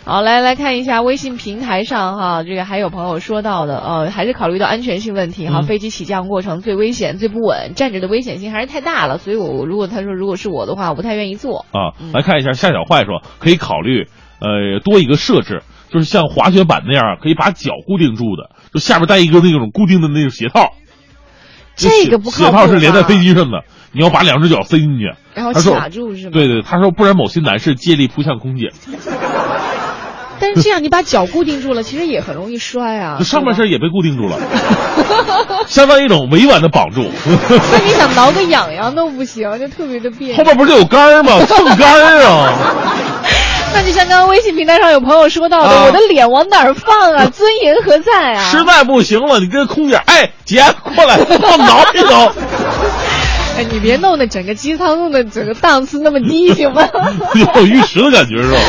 [0.05, 11.65] 好，来来看一下微信平台上哈，这个还有朋友说到的，呃，还是考虑到安全性问题哈，嗯飞机起降过程最危险、最不稳，站着的危险性还是太大了，所以我如果他说如果是我的话，我不太愿意坐。
[11.73, 14.07] 啊，来看一下夏小坏说可以考虑
[14.39, 20.71] 呃多一个设置，就是像滑雪板那样可以把脚固定住的，就下边带一个那种固定的那种鞋套。
[21.79, 25.13] 这个不靠谱鞋套是连在飞机上的，你要把两只脚塞进去。
[25.33, 26.31] 然后卡住是吗？
[26.33, 28.71] 对对，他说不然某些男士借力扑向空姐，
[30.41, 33.17] 但是这样你把脚固定住了，其实也很容易摔啊。
[33.19, 34.37] 就上半身也被固定住了，
[35.67, 37.09] 相当于一种委婉的绑住。
[37.71, 40.37] 那你想挠个痒痒都不行，就特别的别扭。
[40.37, 41.39] 后面不是有杆儿吗？
[41.45, 42.53] 蹭杆儿啊！
[43.73, 47.25] 那就像刚刚微信平台上有朋友说到的，啊我的脸往哪儿放啊？
[47.31, 48.43] 尊严何在啊？
[48.49, 50.63] 实在不行了，你跟空姐，哎，姐
[50.95, 52.31] 过来，帮我挠一挠。
[53.57, 56.87] 哎，你别弄得整个机舱弄得整个档次那么低，行吗？
[57.35, 58.59] 有玉石的感觉是吧？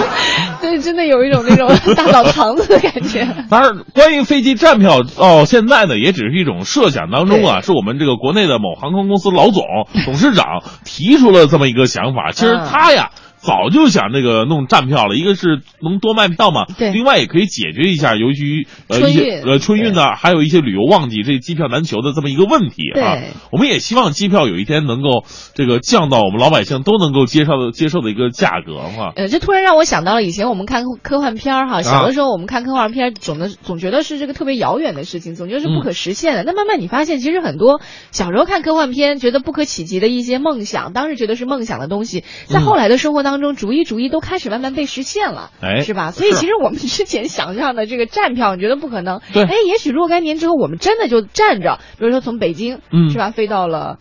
[0.60, 3.26] 对，真的有一种那种大澡堂子的感觉。
[3.50, 9.62] 当然，关于飞机站票，哦，现在呢也只是一种设想当中啊，是我们这个国内的某航空公司老总、
[10.06, 12.30] 董事长提出了这么一个想法。
[12.32, 13.10] 其实嗯他呀。
[13.44, 16.92] 早就想这个弄站票了，一个是能多卖票嘛，对。
[16.92, 23.28] 另外也可以解决一下由于呃一些呃春运呢，还有一些旅游旺季这机票难求的这么一个问题啊对。
[23.52, 29.12] 我们也希望机票有一天能够这个降到我们老百姓都能够接受的接受的一个价格哈。
[29.16, 36.44] 呃，这突然让我想到了以前我们看科幻片儿哈，小的时候我们看科幻片儿，总的总觉得是这个特别遥远的事情，总觉得是不可实现的。
[36.44, 37.80] 那、慢慢你发现，其实很多
[38.10, 46.10] 小时候看科幻片觉得不可企及的一些梦想，当时觉得是梦想的东西，在后来的生活当中，逐一逐一都开始慢慢被实现了，哎是吧？
[46.10, 49.20] 所以其实我们之前想象的这个站票，你觉得不可能？
[49.32, 53.98] 对哎，也许若干年之后，我们真的就站着，比如说从北京，嗯是吧，飞到了。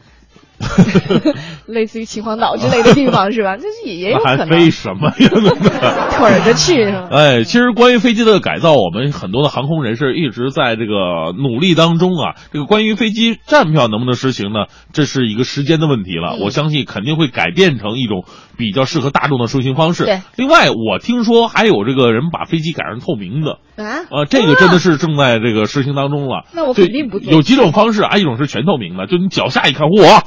[1.67, 3.57] 类似于秦皇岛之类的地方 是吧？
[3.57, 5.29] 这是也也有可能飞什么呀？
[6.17, 7.09] 腿着去是吧？
[7.11, 12.35] 哎，其实关于飞机的改造，我们很多的航空人士一直在这个努力当中啊。
[12.53, 14.67] 这个关于飞机站票能不能实行呢？
[14.93, 16.37] 这是一个时间的问题了。
[16.37, 18.23] 嗯我相信肯定会改变成一种
[18.57, 20.05] 比较适合大众的出行方式。
[20.05, 26.45] 对另外，我听说还有这个人把飞机改成透明的，啊呃，这个真的是正在这个实行当中了。
[26.53, 30.23] 那我肯定不有几种方式啊，一种是全透明的，就你脚下一看，哇，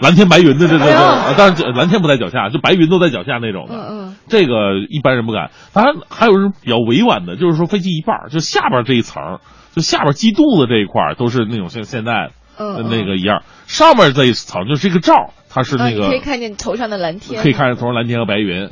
[0.00, 3.74] 蓝天白云的这这这，哎呦啊当然蓝天不在脚下，就白云都在脚下那种的。
[3.74, 5.50] 嗯嗯，这个一般人不敢。
[5.72, 9.38] 当然，还有人比较委婉的，就是说飞机一半，就下边这一层，
[9.74, 18.70] 就下边机肚子这一块都是那种像现在嗯的那个一样，上面这一层就是一个罩，它是那个可以看见头上的蓝天，可以看见头上蓝天和白云。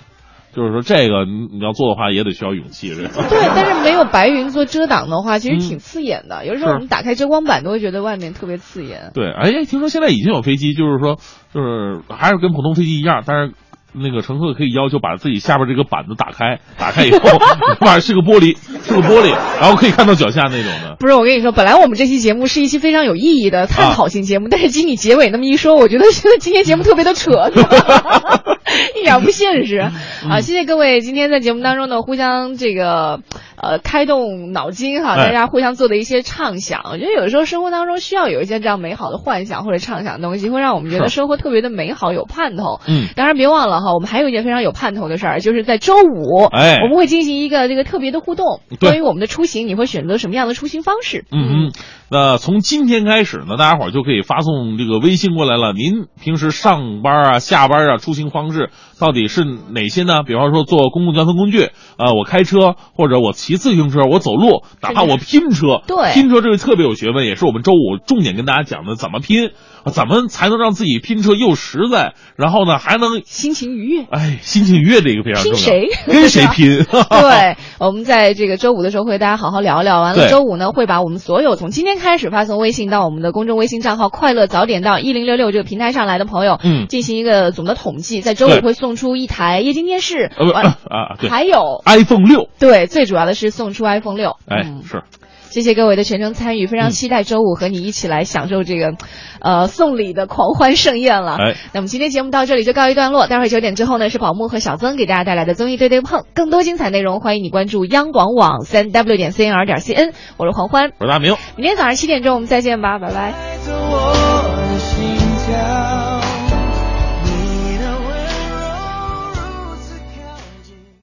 [0.57, 2.95] 就是说，这个你你要做的话，也得需要勇气。
[2.95, 3.09] 对，
[3.57, 6.47] 但是没有白云做遮挡的话，其实挺刺眼的。
[6.47, 9.11] 有的时候我们打开遮光板都会觉得外面特别刺眼。
[9.15, 11.19] 对，哎，听说现在已经有飞机，就是说，
[11.53, 13.55] 就是还是跟普通飞机一样，但是
[13.95, 17.39] 那个乘客可以要求把自己下边这个板子打开，打开以后，
[17.79, 19.31] 反正是个玻璃，是个玻璃，
[19.61, 20.97] 然后可以看到脚下那种的。
[20.99, 27.31] 不是，我跟你说，本来我们这期节目是一期非常有意义的探讨性节目， 但是经你结尾那么一说，我觉得现在今天节目特别的扯，
[28.99, 29.79] 一点不现实。
[29.79, 33.21] 啊，谢谢各位今天在节目当中呢，互相这个
[33.57, 36.81] 呃开动脑筋哈，哎大家互相做的一些畅想。
[36.91, 42.81] 我觉得有的时候生活当中需要有一些这样美好的幻想或者畅想的东西，会让我们觉得生活特别的美好有盼头。
[42.87, 51.25] 嗯，当然别忘了哈，我们还有一件非常有盼头的事儿，就是在周五，哎我们会进行一个这个特别的互动，关于我们的出行，你会选择什么样的出行方式？
[51.31, 51.73] 嗯嗯，
[52.11, 55.73] 那从今天开始呢，大家伙儿就可以发送这个微信过来了。
[55.73, 58.71] 您平时上班啊、下班啊，出行方式
[59.05, 60.23] 到底是哪些呢？
[60.23, 61.69] 比方说坐公共交通工具，
[61.99, 69.49] 呃，我开车或者我骑自行车，我走路，哪怕我拼车，对拼车这个特别有学问，也是我们周五重点跟大家讲的怎么拼，
[69.85, 74.07] 啊怎么才能让自己拼车又实在，然后呢还能心情愉悦。
[74.11, 75.59] 哎心情愉悦这个非常重要。
[75.59, 76.79] 拼谁跟谁拼？
[76.89, 80.01] 对， 我们在这个周五的时候会大家好好聊聊。
[80.01, 94.37] 完了，周五呢会把我们所有从今天开始发送微信到我们的公众微信账号“快乐早点到一零六六”这个平台上来的朋友，嗯进行一个总的统计，在周五会送出一台液晶电视，呃不完啊对还有 iPhone 六，对，最主要的是送出 iPhone 六。
[94.49, 95.03] 哎嗯是。
[95.51, 98.95] 谢谢各位的全程参与，非常期待周五和你一起来享受这个，
[99.41, 101.37] 呃，送礼的狂欢盛宴了。
[101.37, 111.37] 哎那么今天节目到这里就告一段落，待会儿九点之后呢是宝木和小曾给大家带来的综艺对对碰，更多精彩内容欢迎你关注央广网三 w 点 cnr 点 cn，我是黄欢，我是大明。
[111.55, 114.34] 明天早上七点钟我们再见吧，拜拜。